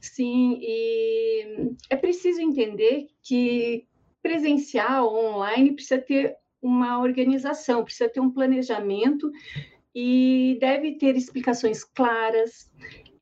Sim, 0.00 0.56
e 0.62 1.74
é 1.90 1.96
preciso 1.96 2.40
entender 2.40 3.08
que 3.20 3.88
presencial, 4.22 5.12
online, 5.12 5.72
precisa 5.72 6.00
ter 6.00 6.36
uma 6.62 7.00
organização, 7.00 7.82
precisa 7.82 8.08
ter 8.08 8.20
um 8.20 8.30
planejamento 8.30 9.32
e 9.92 10.56
deve 10.60 10.96
ter 10.96 11.16
explicações 11.16 11.82
claras, 11.82 12.70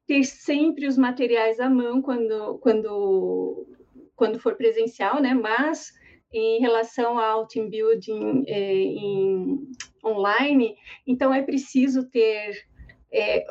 ter 0.07 0.25
sempre 0.25 0.87
os 0.87 0.99
materiais 0.99 1.59
à 1.59 1.71
mão 1.71 2.03
quando, 2.03 2.59
quando, 2.59 3.67
quando 4.15 4.39
for 4.39 4.57
presencial, 4.57 5.23
né? 5.23 5.33
Mas 5.33 5.91
em 6.33 6.61
relação 6.61 7.19
ao 7.19 7.47
team 7.47 7.69
building 7.71 8.45
é, 8.47 8.75
em, 8.75 9.59
online, 10.07 10.77
então 11.07 11.33
é 11.33 11.43
preciso 11.43 12.09
ter 12.09 12.67
é, 13.13 13.45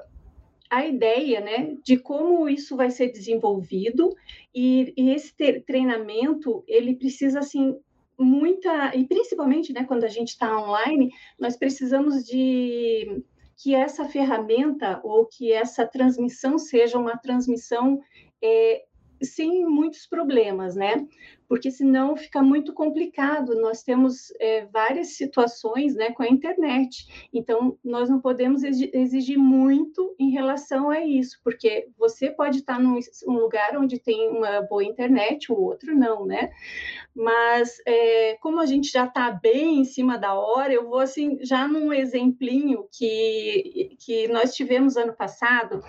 a 0.70 0.86
ideia 0.86 1.40
né, 1.42 1.78
de 1.84 1.98
como 1.98 2.50
isso 2.50 2.76
vai 2.76 2.90
ser 2.90 3.12
desenvolvido 3.12 4.16
e, 4.54 4.94
e 4.98 5.12
esse 5.12 5.34
treinamento 5.62 6.64
ele 6.68 6.96
precisa 6.96 7.40
assim 7.40 7.78
muita 8.18 8.96
e 8.96 9.06
principalmente 9.06 9.74
né, 9.74 9.84
quando 9.84 10.06
a 10.06 10.10
gente 10.10 10.30
está 10.30 10.58
online 10.58 11.12
nós 11.40 11.58
precisamos 11.58 12.26
de 12.26 13.24
que 13.58 13.74
essa 13.74 14.06
ferramenta 14.06 15.00
ou 15.04 15.26
que 15.26 15.52
essa 15.52 15.86
transmissão 15.86 16.58
seja 16.58 16.98
uma 16.98 17.18
transmissão 17.18 18.02
é, 18.42 18.84
sem 19.22 19.66
muitos 19.66 20.06
problemas, 20.06 20.76
né? 20.76 21.08
Porque 21.48 21.70
senão 21.70 22.16
fica 22.16 22.42
muito 22.42 22.74
complicado. 22.74 23.60
Nós 23.60 23.84
temos 23.84 24.32
é, 24.40 24.66
várias 24.66 25.16
situações 25.16 25.96
né, 25.96 26.12
com 26.12 26.24
a 26.24 26.28
internet, 26.28 27.28
então 27.34 27.78
nós 27.84 28.10
não 28.10 28.20
podemos 28.20 28.64
exigir 28.64 29.38
muito 29.38 30.16
em 30.20 30.32
relação 30.32 30.90
a 30.90 31.02
isso, 31.02 31.40
porque 31.44 31.88
você 31.98 32.30
pode 32.32 32.60
estar 32.60 32.80
num 32.80 33.00
um 33.28 33.34
lugar 33.34 33.78
onde 33.78 34.00
tem 34.00 34.30
uma 34.30 34.62
boa 34.62 34.84
internet, 34.84 35.52
o 35.52 35.56
outro 35.56 35.96
não, 35.96 36.26
né? 36.26 36.52
Mas 37.14 37.78
é, 37.86 38.38
como 38.42 38.60
a 38.60 38.66
gente 38.66 38.92
já 38.92 39.06
está 39.06 39.32
bem 39.32 39.80
em 39.80 39.86
cima 39.86 40.18
da 40.18 40.34
hora, 40.34 40.74
eu 40.74 40.88
vou 40.88 41.00
assim 41.00 41.38
já 41.42 41.68
num 41.68 41.94
exemplinho 41.94 42.88
que, 42.92 43.96
que 44.00 44.28
nós 44.28 44.54
tivemos 44.56 44.98
ano 44.98 45.14
passado. 45.14 45.84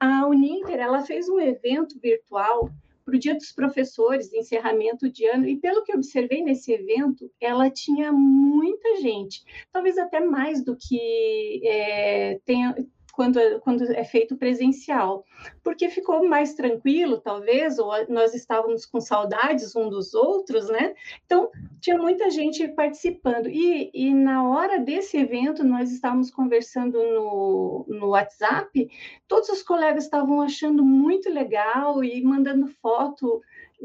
A 0.00 0.26
Uninter 0.26 0.78
ela 0.78 1.02
fez 1.02 1.28
um 1.28 1.40
evento 1.40 1.98
virtual 2.00 2.70
para 3.08 3.16
o 3.16 3.18
Dia 3.18 3.34
dos 3.34 3.50
Professores, 3.52 4.32
encerramento 4.34 5.10
de 5.10 5.24
ano, 5.24 5.48
e 5.48 5.56
pelo 5.56 5.82
que 5.82 5.94
observei 5.94 6.42
nesse 6.42 6.72
evento, 6.72 7.30
ela 7.40 7.70
tinha 7.70 8.12
muita 8.12 9.00
gente, 9.00 9.42
talvez 9.72 9.96
até 9.96 10.20
mais 10.20 10.62
do 10.62 10.76
que 10.76 11.66
é, 11.66 12.38
tenha, 12.44 12.76
quando, 13.18 13.40
quando 13.62 13.82
é 13.82 14.04
feito 14.04 14.36
presencial, 14.36 15.24
porque 15.64 15.88
ficou 15.88 16.24
mais 16.28 16.54
tranquilo, 16.54 17.18
talvez, 17.20 17.76
ou 17.76 17.90
nós 18.08 18.32
estávamos 18.32 18.86
com 18.86 19.00
saudades 19.00 19.74
um 19.74 19.90
dos 19.90 20.14
outros, 20.14 20.68
né? 20.68 20.94
Então, 21.26 21.50
tinha 21.80 21.98
muita 21.98 22.30
gente 22.30 22.68
participando. 22.68 23.48
E, 23.48 23.90
e 23.92 24.14
na 24.14 24.48
hora 24.48 24.78
desse 24.78 25.16
evento, 25.16 25.64
nós 25.64 25.90
estávamos 25.90 26.30
conversando 26.30 26.96
no, 26.96 27.86
no 27.88 28.10
WhatsApp, 28.10 28.88
todos 29.26 29.48
os 29.48 29.64
colegas 29.64 30.04
estavam 30.04 30.40
achando 30.40 30.84
muito 30.84 31.28
legal 31.28 32.04
e 32.04 32.22
mandando 32.22 32.68
foto 32.80 33.42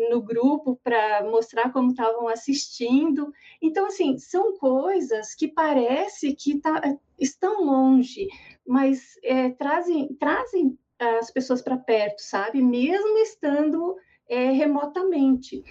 no 0.10 0.22
grupo 0.22 0.80
para 0.84 1.24
mostrar 1.24 1.72
como 1.72 1.90
estavam 1.90 2.28
assistindo. 2.28 3.34
Então, 3.60 3.88
assim, 3.88 4.18
são 4.20 4.56
coisas 4.58 5.34
que 5.34 5.48
parece 5.48 6.36
que 6.36 6.60
tá, 6.60 6.82
estão 7.20 7.64
longe, 7.64 8.28
mas 8.66 9.16
é, 9.24 9.50
trazem, 9.52 10.16
trazem 10.20 10.78
as 11.00 11.32
pessoas 11.32 11.62
para 11.62 11.78
perto, 11.78 12.20
sabe? 12.20 12.62
Mesmo 12.62 13.18
estando 13.20 13.96
é, 14.28 14.52
remotamente. 14.52 15.64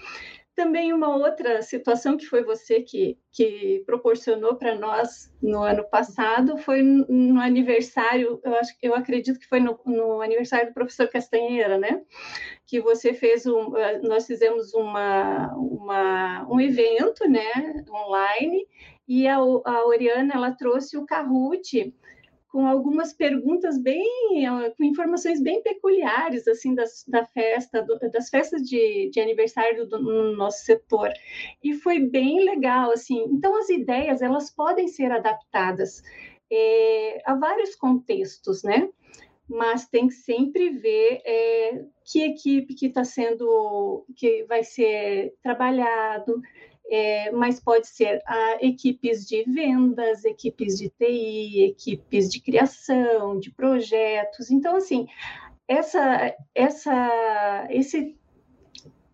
Também 0.55 0.93
uma 0.93 1.15
outra 1.15 1.63
situação 1.63 2.15
que 2.15 2.27
foi 2.27 2.43
você 2.43 2.81
que, 2.81 3.17
que 3.31 3.81
proporcionou 3.87 4.55
para 4.55 4.75
nós 4.75 5.33
no 5.41 5.63
ano 5.63 5.83
passado 5.83 6.57
foi 6.57 6.83
no 6.83 7.41
aniversário, 7.41 8.39
eu, 8.43 8.55
acho, 8.57 8.73
eu 8.83 8.93
acredito 8.93 9.39
que 9.39 9.47
foi 9.47 9.59
no, 9.59 9.79
no 9.83 10.21
aniversário 10.21 10.67
do 10.67 10.73
professor 10.73 11.07
Castanheira, 11.07 11.79
né? 11.79 12.03
Que 12.67 12.79
você 12.79 13.15
fez 13.15 13.47
um, 13.47 13.75
eh, 13.75 13.99
nós 14.03 14.27
fizemos 14.27 14.75
uma, 14.75 15.51
uma, 15.55 16.47
um 16.47 16.61
evento, 16.61 17.27
né, 17.27 17.83
online, 17.89 18.67
e 19.07 19.27
a, 19.27 19.37
a 19.37 19.87
Oriana 19.87 20.35
ela 20.35 20.51
trouxe 20.51 20.95
o 20.97 21.05
Kahoot 21.05 21.93
com 22.53 22.67
algumas 22.67 23.11
perguntas 23.11 23.79
bem, 23.79 24.05
com 24.77 24.83
informações 24.83 25.41
bem 25.41 25.63
peculiares, 25.63 26.47
assim, 26.47 26.75
das, 26.75 27.03
da 27.07 27.25
festa, 27.25 27.81
do, 27.81 27.97
das 28.11 28.29
festas 28.29 28.61
de, 28.61 29.09
de 29.11 29.19
aniversário 29.19 29.89
do, 29.89 29.99
no 29.99 30.35
nosso 30.35 30.63
setor. 30.63 31.09
E 31.63 31.73
foi 31.73 31.99
bem 31.99 32.45
legal, 32.45 32.91
assim. 32.91 33.23
Então, 33.31 33.57
as 33.57 33.69
ideias, 33.69 34.21
elas 34.21 34.51
podem 34.51 34.87
ser 34.87 35.11
adaptadas 35.11 36.03
é, 36.51 37.23
a 37.25 37.33
vários 37.33 37.73
contextos, 37.73 38.61
né? 38.61 38.87
Mas 39.49 39.89
tem 39.89 40.07
que 40.07 40.13
sempre 40.13 40.69
ver 40.69 41.23
é, 41.25 41.83
que 42.05 42.21
equipe 42.21 42.75
que 42.75 42.85
está 42.85 43.03
sendo, 43.03 44.05
que 44.15 44.43
vai 44.43 44.63
ser 44.63 45.33
trabalhado, 45.41 46.39
é, 46.89 47.31
mas 47.31 47.59
pode 47.59 47.87
ser 47.87 48.21
a 48.25 48.57
equipes 48.61 49.25
de 49.25 49.43
vendas, 49.43 50.25
equipes 50.25 50.77
de 50.77 50.89
TI, 50.89 51.63
equipes 51.63 52.29
de 52.29 52.41
criação, 52.41 53.39
de 53.39 53.51
projetos. 53.51 54.51
Então, 54.51 54.75
assim, 54.75 55.07
essa, 55.67 56.35
essa, 56.53 57.67
esse 57.69 58.15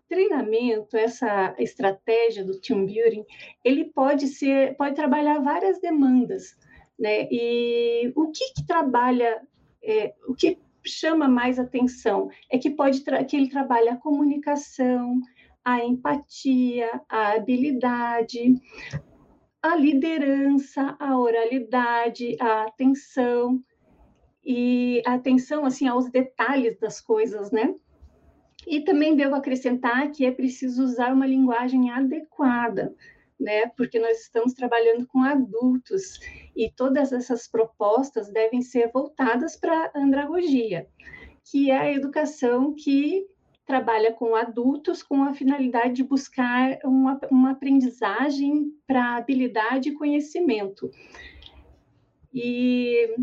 treinamento, 0.08 0.96
essa 0.96 1.54
estratégia 1.58 2.44
do 2.44 2.60
team 2.60 2.84
building, 2.84 3.24
ele 3.64 3.84
pode 3.84 4.26
ser, 4.26 4.76
pode 4.76 4.96
trabalhar 4.96 5.38
várias 5.38 5.80
demandas, 5.80 6.56
né? 6.98 7.28
E 7.30 8.12
o 8.16 8.32
que, 8.32 8.52
que 8.54 8.66
trabalha, 8.66 9.40
é, 9.82 10.12
o 10.26 10.34
que 10.34 10.58
chama 10.84 11.28
mais 11.28 11.58
atenção 11.58 12.28
é 12.50 12.58
que 12.58 12.70
pode 12.70 13.02
que 13.28 13.36
ele 13.36 13.48
trabalha 13.48 13.92
a 13.92 13.96
comunicação, 13.96 15.20
a 15.64 15.84
empatia, 15.84 17.00
a 17.08 17.32
habilidade, 17.32 18.54
a 19.62 19.76
liderança, 19.76 20.96
a 20.98 21.18
oralidade, 21.18 22.36
a 22.40 22.64
atenção 22.64 23.62
e 24.44 25.02
a 25.06 25.14
atenção 25.14 25.64
assim 25.66 25.86
aos 25.86 26.10
detalhes 26.10 26.78
das 26.78 27.00
coisas, 27.00 27.50
né? 27.50 27.74
E 28.66 28.80
também 28.80 29.16
devo 29.16 29.34
acrescentar 29.34 30.10
que 30.10 30.24
é 30.24 30.30
preciso 30.30 30.82
usar 30.82 31.12
uma 31.12 31.26
linguagem 31.26 31.90
adequada, 31.90 32.94
né? 33.38 33.66
Porque 33.76 33.98
nós 33.98 34.20
estamos 34.20 34.54
trabalhando 34.54 35.06
com 35.06 35.22
adultos 35.22 36.18
e 36.56 36.70
todas 36.70 37.12
essas 37.12 37.46
propostas 37.46 38.30
devem 38.30 38.62
ser 38.62 38.90
voltadas 38.92 39.56
para 39.56 39.90
a 39.94 39.98
andragogia, 39.98 40.86
que 41.44 41.70
é 41.70 41.76
a 41.76 41.92
educação 41.92 42.74
que 42.74 43.26
trabalha 43.70 44.12
com 44.12 44.34
adultos 44.34 45.00
com 45.00 45.22
a 45.22 45.32
finalidade 45.32 45.94
de 45.94 46.02
buscar 46.02 46.80
uma, 46.82 47.20
uma 47.30 47.52
aprendizagem 47.52 48.74
para 48.84 49.16
habilidade 49.16 49.90
e 49.90 49.94
conhecimento. 49.94 50.90
E, 52.34 53.14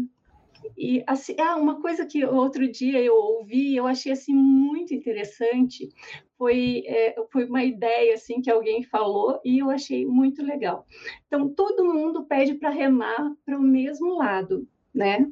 e 0.77 1.03
assim, 1.05 1.35
ah, 1.37 1.57
uma 1.57 1.81
coisa 1.81 2.05
que 2.05 2.23
outro 2.23 2.65
dia 2.65 3.01
eu 3.01 3.13
ouvi, 3.13 3.75
eu 3.75 3.85
achei 3.85 4.13
assim 4.13 4.33
muito 4.33 4.93
interessante, 4.93 5.89
foi, 6.37 6.83
é, 6.87 7.13
foi 7.29 7.43
uma 7.43 7.65
ideia 7.65 8.13
assim 8.13 8.39
que 8.41 8.49
alguém 8.49 8.83
falou 8.83 9.41
e 9.43 9.59
eu 9.59 9.69
achei 9.69 10.05
muito 10.05 10.41
legal. 10.41 10.85
Então 11.25 11.49
todo 11.49 11.93
mundo 11.93 12.23
pede 12.23 12.53
para 12.53 12.69
remar 12.69 13.33
para 13.45 13.57
o 13.57 13.61
mesmo 13.61 14.15
lado, 14.15 14.65
né? 14.93 15.29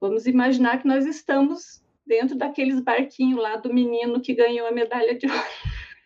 Vamos 0.00 0.26
imaginar 0.26 0.80
que 0.80 0.88
nós 0.88 1.04
estamos 1.04 1.86
dentro 2.08 2.36
daqueles 2.36 2.80
barquinhos 2.80 3.40
lá 3.40 3.56
do 3.56 3.72
menino 3.72 4.20
que 4.20 4.34
ganhou 4.34 4.66
a 4.66 4.72
medalha 4.72 5.14
de 5.16 5.26
ouro. 5.26 5.42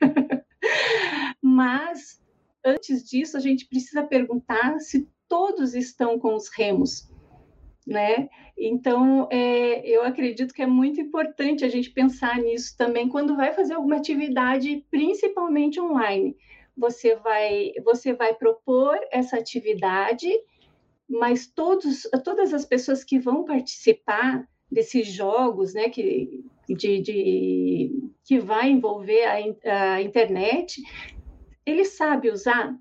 Mas, 1.40 2.20
antes 2.64 3.08
disso, 3.08 3.36
a 3.36 3.40
gente 3.40 3.66
precisa 3.66 4.02
perguntar 4.02 4.80
se 4.80 5.08
todos 5.28 5.74
estão 5.74 6.18
com 6.18 6.34
os 6.34 6.48
remos. 6.48 7.08
né? 7.86 8.28
Então, 8.56 9.28
é, 9.30 9.86
eu 9.88 10.04
acredito 10.04 10.52
que 10.52 10.62
é 10.62 10.66
muito 10.66 11.00
importante 11.00 11.64
a 11.64 11.68
gente 11.68 11.90
pensar 11.90 12.38
nisso 12.38 12.76
também 12.76 13.08
quando 13.08 13.34
vai 13.34 13.52
fazer 13.52 13.74
alguma 13.74 13.96
atividade, 13.96 14.84
principalmente 14.90 15.80
online. 15.80 16.36
Você 16.76 17.16
vai, 17.16 17.72
você 17.84 18.12
vai 18.12 18.34
propor 18.34 18.98
essa 19.10 19.36
atividade, 19.36 20.28
mas 21.08 21.46
todos, 21.46 22.02
todas 22.24 22.54
as 22.54 22.64
pessoas 22.64 23.02
que 23.02 23.18
vão 23.18 23.44
participar 23.44 24.46
desses 24.72 25.06
jogos, 25.06 25.74
né, 25.74 25.88
que, 25.88 26.44
de, 26.68 27.00
de 27.00 28.10
que 28.24 28.38
vai 28.38 28.70
envolver 28.70 29.24
a, 29.24 29.94
a 29.94 30.02
internet, 30.02 30.82
ele 31.64 31.84
sabe 31.84 32.30
usar, 32.30 32.74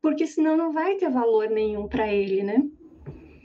porque 0.00 0.26
senão 0.26 0.56
não 0.56 0.72
vai 0.72 0.96
ter 0.96 1.10
valor 1.10 1.48
nenhum 1.48 1.88
para 1.88 2.12
ele, 2.12 2.42
né? 2.42 2.62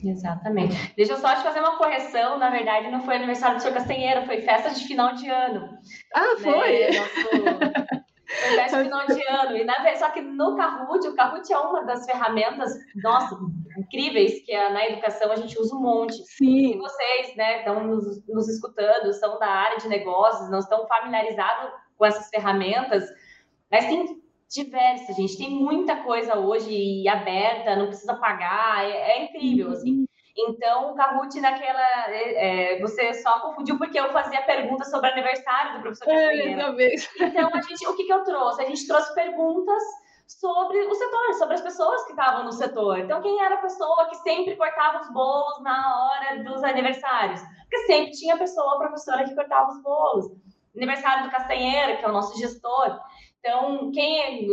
Exatamente. 0.03 0.93
Deixa 0.95 1.13
eu 1.13 1.17
só 1.17 1.35
te 1.35 1.43
fazer 1.43 1.59
uma 1.59 1.77
correção. 1.77 2.37
Na 2.37 2.49
verdade, 2.49 2.89
não 2.89 3.01
foi 3.01 3.15
aniversário 3.15 3.57
do 3.57 3.61
seu 3.61 3.73
Castanheira, 3.73 4.25
foi 4.25 4.41
festa 4.41 4.69
de 4.69 4.85
final 4.85 5.15
de 5.15 5.27
ano. 5.27 5.69
Ah, 6.13 6.35
né? 6.35 6.39
foi? 6.39 6.87
Nosso... 6.91 7.96
Festa 8.27 8.83
final 8.83 9.05
de 9.07 9.23
ano. 9.27 9.57
E 9.57 9.63
na... 9.63 9.95
Só 9.95 10.09
que 10.09 10.21
no 10.21 10.55
Kahoot, 10.55 11.07
o 11.07 11.15
Kahoot 11.15 11.51
é 11.51 11.57
uma 11.57 11.85
das 11.85 12.05
ferramentas, 12.05 12.73
nossa, 12.95 13.37
incríveis 13.77 14.43
que 14.45 14.53
na 14.69 14.85
educação 14.87 15.31
a 15.31 15.35
gente 15.35 15.57
usa 15.59 15.75
um 15.75 15.81
monte. 15.81 16.15
Sim. 16.25 16.73
E 16.73 16.77
vocês, 16.77 17.35
né, 17.35 17.59
estão 17.59 17.85
nos, 17.85 18.25
nos 18.27 18.49
escutando, 18.49 19.13
são 19.13 19.39
da 19.39 19.47
área 19.47 19.77
de 19.77 19.87
negócios, 19.87 20.49
não 20.49 20.59
estão 20.59 20.87
familiarizados 20.87 21.71
com 21.97 22.05
essas 22.05 22.29
ferramentas, 22.29 23.03
mas 23.71 23.85
tem 23.85 24.21
diversa, 24.49 25.13
gente. 25.13 25.37
Tem 25.37 25.49
muita 25.49 26.03
coisa 26.03 26.37
hoje 26.37 27.07
aberta, 27.07 27.75
não 27.75 27.87
precisa 27.87 28.15
pagar, 28.15 28.85
é, 28.85 28.91
é 28.91 29.23
incrível, 29.25 29.71
assim. 29.71 30.06
Então, 30.37 30.91
o 30.91 30.95
Kahoot 30.95 31.39
naquela. 31.41 32.11
É, 32.11 32.75
é, 32.75 32.79
você 32.79 33.13
só 33.15 33.39
confundiu 33.39 33.77
porque 33.77 33.99
eu 33.99 34.11
fazia 34.11 34.41
perguntas 34.43 34.91
sobre 34.91 35.09
aniversário 35.09 35.73
do 35.73 35.81
professor 35.81 36.09
é, 36.09 36.35
Então, 37.19 37.49
a 37.53 37.61
gente, 37.61 37.87
o 37.87 37.95
que, 37.95 38.03
que 38.03 38.13
eu 38.13 38.23
trouxe? 38.23 38.61
A 38.61 38.65
gente 38.65 38.87
trouxe 38.87 39.15
perguntas 39.15 39.81
sobre 40.27 40.79
o 40.79 40.93
setor, 40.93 41.33
sobre 41.35 41.55
as 41.55 41.61
pessoas 41.61 42.03
que 42.03 42.11
estavam 42.11 42.43
no 42.43 42.51
setor. 42.51 42.99
Então, 42.99 43.21
quem 43.21 43.41
era 43.43 43.55
a 43.55 43.61
pessoa 43.61 44.09
que 44.09 44.15
sempre 44.17 44.55
cortava 44.55 45.01
os 45.01 45.11
bolos 45.11 45.63
na 45.63 46.05
hora 46.05 46.43
dos 46.43 46.63
aniversários? 46.63 47.41
Porque 47.61 47.77
sempre 47.87 48.11
tinha 48.11 48.37
pessoa, 48.37 48.77
professora, 48.77 49.23
que 49.23 49.33
cortava 49.33 49.71
os 49.71 49.81
bolos. 49.81 50.31
Aniversário 50.75 51.23
do 51.23 51.31
Castanheira, 51.31 51.97
que 51.97 52.05
é 52.05 52.09
o 52.09 52.11
nosso 52.11 52.37
gestor. 52.37 52.99
Então, 53.39 53.89
quem 53.91 54.21
é, 54.21 54.47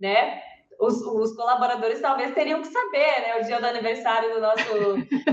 né? 0.00 0.42
Os, 0.78 1.02
os, 1.02 1.34
colaboradores 1.34 2.00
talvez 2.00 2.32
teriam 2.34 2.60
que 2.60 2.68
saber, 2.68 3.20
né? 3.20 3.40
O 3.40 3.44
dia 3.44 3.60
do 3.60 3.66
aniversário 3.66 4.32
do 4.32 4.40
nosso, 4.40 4.64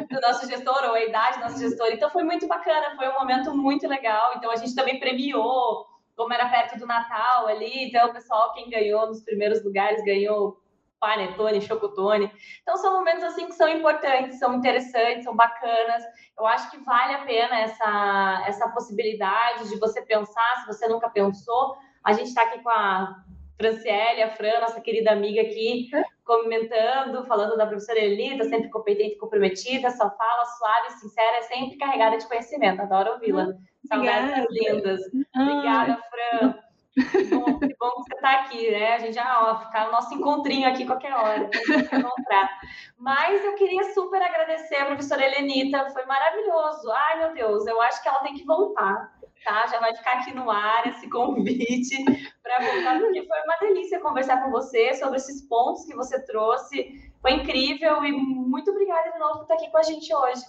do 0.09 0.21
nosso 0.21 0.47
gestor, 0.47 0.83
ou 0.85 0.95
a 0.95 1.03
idade 1.03 1.37
do 1.37 1.43
nosso 1.43 1.59
gestor. 1.59 1.87
Então, 1.91 2.09
foi 2.09 2.23
muito 2.23 2.47
bacana, 2.47 2.95
foi 2.95 3.07
um 3.09 3.13
momento 3.13 3.55
muito 3.55 3.87
legal. 3.87 4.33
Então, 4.35 4.49
a 4.49 4.55
gente 4.55 4.73
também 4.73 4.99
premiou, 4.99 5.85
como 6.15 6.33
era 6.33 6.49
perto 6.49 6.79
do 6.79 6.87
Natal 6.87 7.47
ali. 7.47 7.89
Então, 7.89 8.09
o 8.09 8.13
pessoal, 8.13 8.53
quem 8.53 8.69
ganhou 8.69 9.05
nos 9.05 9.21
primeiros 9.21 9.63
lugares, 9.63 10.03
ganhou 10.03 10.59
panetone, 10.99 11.61
chocotone. 11.61 12.31
Então, 12.63 12.77
são 12.77 12.97
momentos 12.97 13.23
assim 13.23 13.45
que 13.45 13.53
são 13.53 13.69
importantes, 13.69 14.39
são 14.39 14.55
interessantes, 14.55 15.25
são 15.25 15.35
bacanas. 15.35 16.03
Eu 16.37 16.47
acho 16.47 16.71
que 16.71 16.77
vale 16.83 17.13
a 17.13 17.23
pena 17.23 17.59
essa, 17.59 18.43
essa 18.47 18.69
possibilidade 18.69 19.69
de 19.69 19.79
você 19.79 20.01
pensar, 20.01 20.55
se 20.61 20.67
você 20.67 20.87
nunca 20.87 21.09
pensou, 21.09 21.75
a 22.03 22.13
gente 22.13 22.27
está 22.27 22.43
aqui 22.43 22.59
com 22.63 22.69
a 22.69 23.23
Franciele, 23.57 24.21
a 24.21 24.29
Fran, 24.31 24.59
nossa 24.59 24.81
querida 24.81 25.11
amiga 25.11 25.41
aqui, 25.41 25.89
comentando, 26.23 27.25
falando 27.25 27.55
da 27.55 27.65
professora 27.65 27.99
Elita, 27.99 28.43
sempre 28.45 28.69
competente 28.69 29.15
e 29.15 29.17
comprometida, 29.17 29.89
só 29.91 30.09
fala 30.09 30.45
suave, 30.45 30.91
sincera, 30.99 31.41
sempre 31.43 31.77
carregada 31.77 32.17
de 32.17 32.27
conhecimento. 32.27 32.81
Adoro 32.81 33.13
ouvi-la. 33.13 33.53
Saudades 33.87 34.45
lindas. 34.49 35.01
Obrigada, 35.35 35.99
Fran. 36.09 36.65
Que 36.95 37.23
bom, 37.25 37.59
que 37.59 37.75
bom 37.77 37.91
que 37.91 38.03
você 38.03 38.15
está 38.15 38.31
aqui, 38.39 38.71
né? 38.71 38.93
A 38.93 38.99
gente 38.99 39.15
já 39.15 39.51
ó, 39.51 39.59
ficar 39.59 39.89
o 39.89 39.91
nosso 39.91 40.13
encontrinho 40.13 40.67
aqui 40.67 40.85
qualquer 40.85 41.13
hora, 41.13 41.49
encontrar. 41.91 42.59
Mas 42.97 43.43
eu 43.43 43.53
queria 43.55 43.93
super 43.93 44.21
agradecer 44.21 44.75
a 44.75 44.85
professora 44.85 45.25
Helenita, 45.25 45.89
foi 45.89 46.05
maravilhoso. 46.05 46.89
Ai, 46.91 47.19
meu 47.19 47.33
Deus, 47.33 47.67
eu 47.67 47.81
acho 47.81 48.01
que 48.01 48.07
ela 48.07 48.19
tem 48.19 48.33
que 48.33 48.45
voltar 48.45 49.13
tá? 49.45 49.67
Já 49.67 49.79
vai 49.79 49.95
ficar 49.95 50.13
aqui 50.13 50.33
no 50.33 50.49
ar 50.49 50.85
esse 50.87 51.07
convite 51.09 52.03
para 52.43 52.59
voltar, 52.59 52.99
porque 52.99 53.25
foi 53.25 53.41
uma 53.43 53.57
delícia 53.61 53.99
conversar 53.99 54.43
com 54.43 54.51
você 54.51 54.93
sobre 54.95 55.17
esses 55.17 55.43
pontos 55.43 55.85
que 55.85 55.95
você 55.95 56.19
trouxe. 56.25 57.11
Foi 57.21 57.31
incrível 57.31 58.03
e 58.03 58.11
muito 58.11 58.71
obrigada 58.71 59.11
de 59.11 59.19
novo 59.19 59.35
por 59.35 59.41
estar 59.43 59.53
aqui 59.53 59.71
com 59.71 59.77
a 59.77 59.83
gente 59.83 60.13
hoje. 60.13 60.41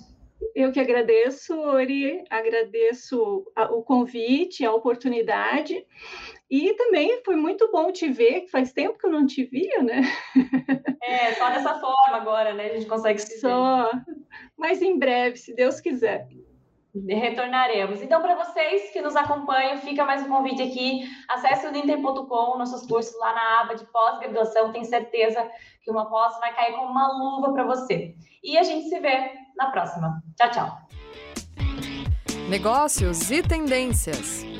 Eu 0.55 0.71
que 0.71 0.81
agradeço, 0.81 1.59
Ori, 1.59 2.23
agradeço 2.29 3.47
o 3.71 3.83
convite, 3.83 4.67
a 4.67 4.73
oportunidade. 4.73 5.87
E 6.51 6.75
também 6.75 7.23
foi 7.25 7.37
muito 7.37 7.71
bom 7.73 7.91
te 7.91 8.09
ver, 8.09 8.43
que 8.43 8.51
faz 8.51 8.73
tempo 8.73 8.99
que 8.99 9.07
eu 9.07 9.11
não 9.11 9.27
te 9.27 9.45
via, 9.45 9.83
né? 9.83 10.03
É, 11.03 11.33
só 11.35 11.49
dessa 11.49 11.81
forma 11.81 12.17
agora, 12.17 12.53
né? 12.53 12.67
A 12.67 12.75
gente 12.75 12.87
consegue 12.87 13.19
se 13.19 13.41
Só, 13.41 13.91
mas 14.57 14.83
em 14.83 14.99
breve, 14.99 15.37
se 15.39 15.55
Deus 15.55 15.81
quiser 15.81 16.29
retornaremos. 17.09 18.01
Então, 18.03 18.21
para 18.21 18.35
vocês 18.37 18.91
que 18.93 19.01
nos 19.01 19.17
acompanham, 19.17 19.79
fica 19.79 20.05
mais 20.05 20.23
um 20.23 20.29
convite 20.29 20.63
aqui. 20.63 21.09
Acesse 21.29 21.67
o 21.67 21.71
Ninter.com, 21.71 22.59
nossos 22.59 22.87
cursos 22.87 23.19
lá 23.19 23.35
na 23.35 23.61
aba 23.61 23.75
de 23.75 23.85
pós-graduação. 23.87 24.73
Tenho 24.73 24.85
certeza 24.85 25.49
que 25.83 25.91
uma 25.91 26.09
pós 26.09 26.39
vai 26.41 26.55
cair 26.55 26.75
como 26.75 26.91
uma 26.91 27.13
luva 27.13 27.53
para 27.53 27.65
você. 27.65 28.15
E 28.43 28.57
a 28.57 28.63
gente 28.63 28.89
se 28.89 28.99
vê 29.01 29.33
na 29.57 29.71
próxima. 29.71 30.23
Tchau, 30.37 30.51
tchau. 30.51 30.79
Negócios 32.49 33.31
e 33.31 33.43
tendências. 33.43 34.56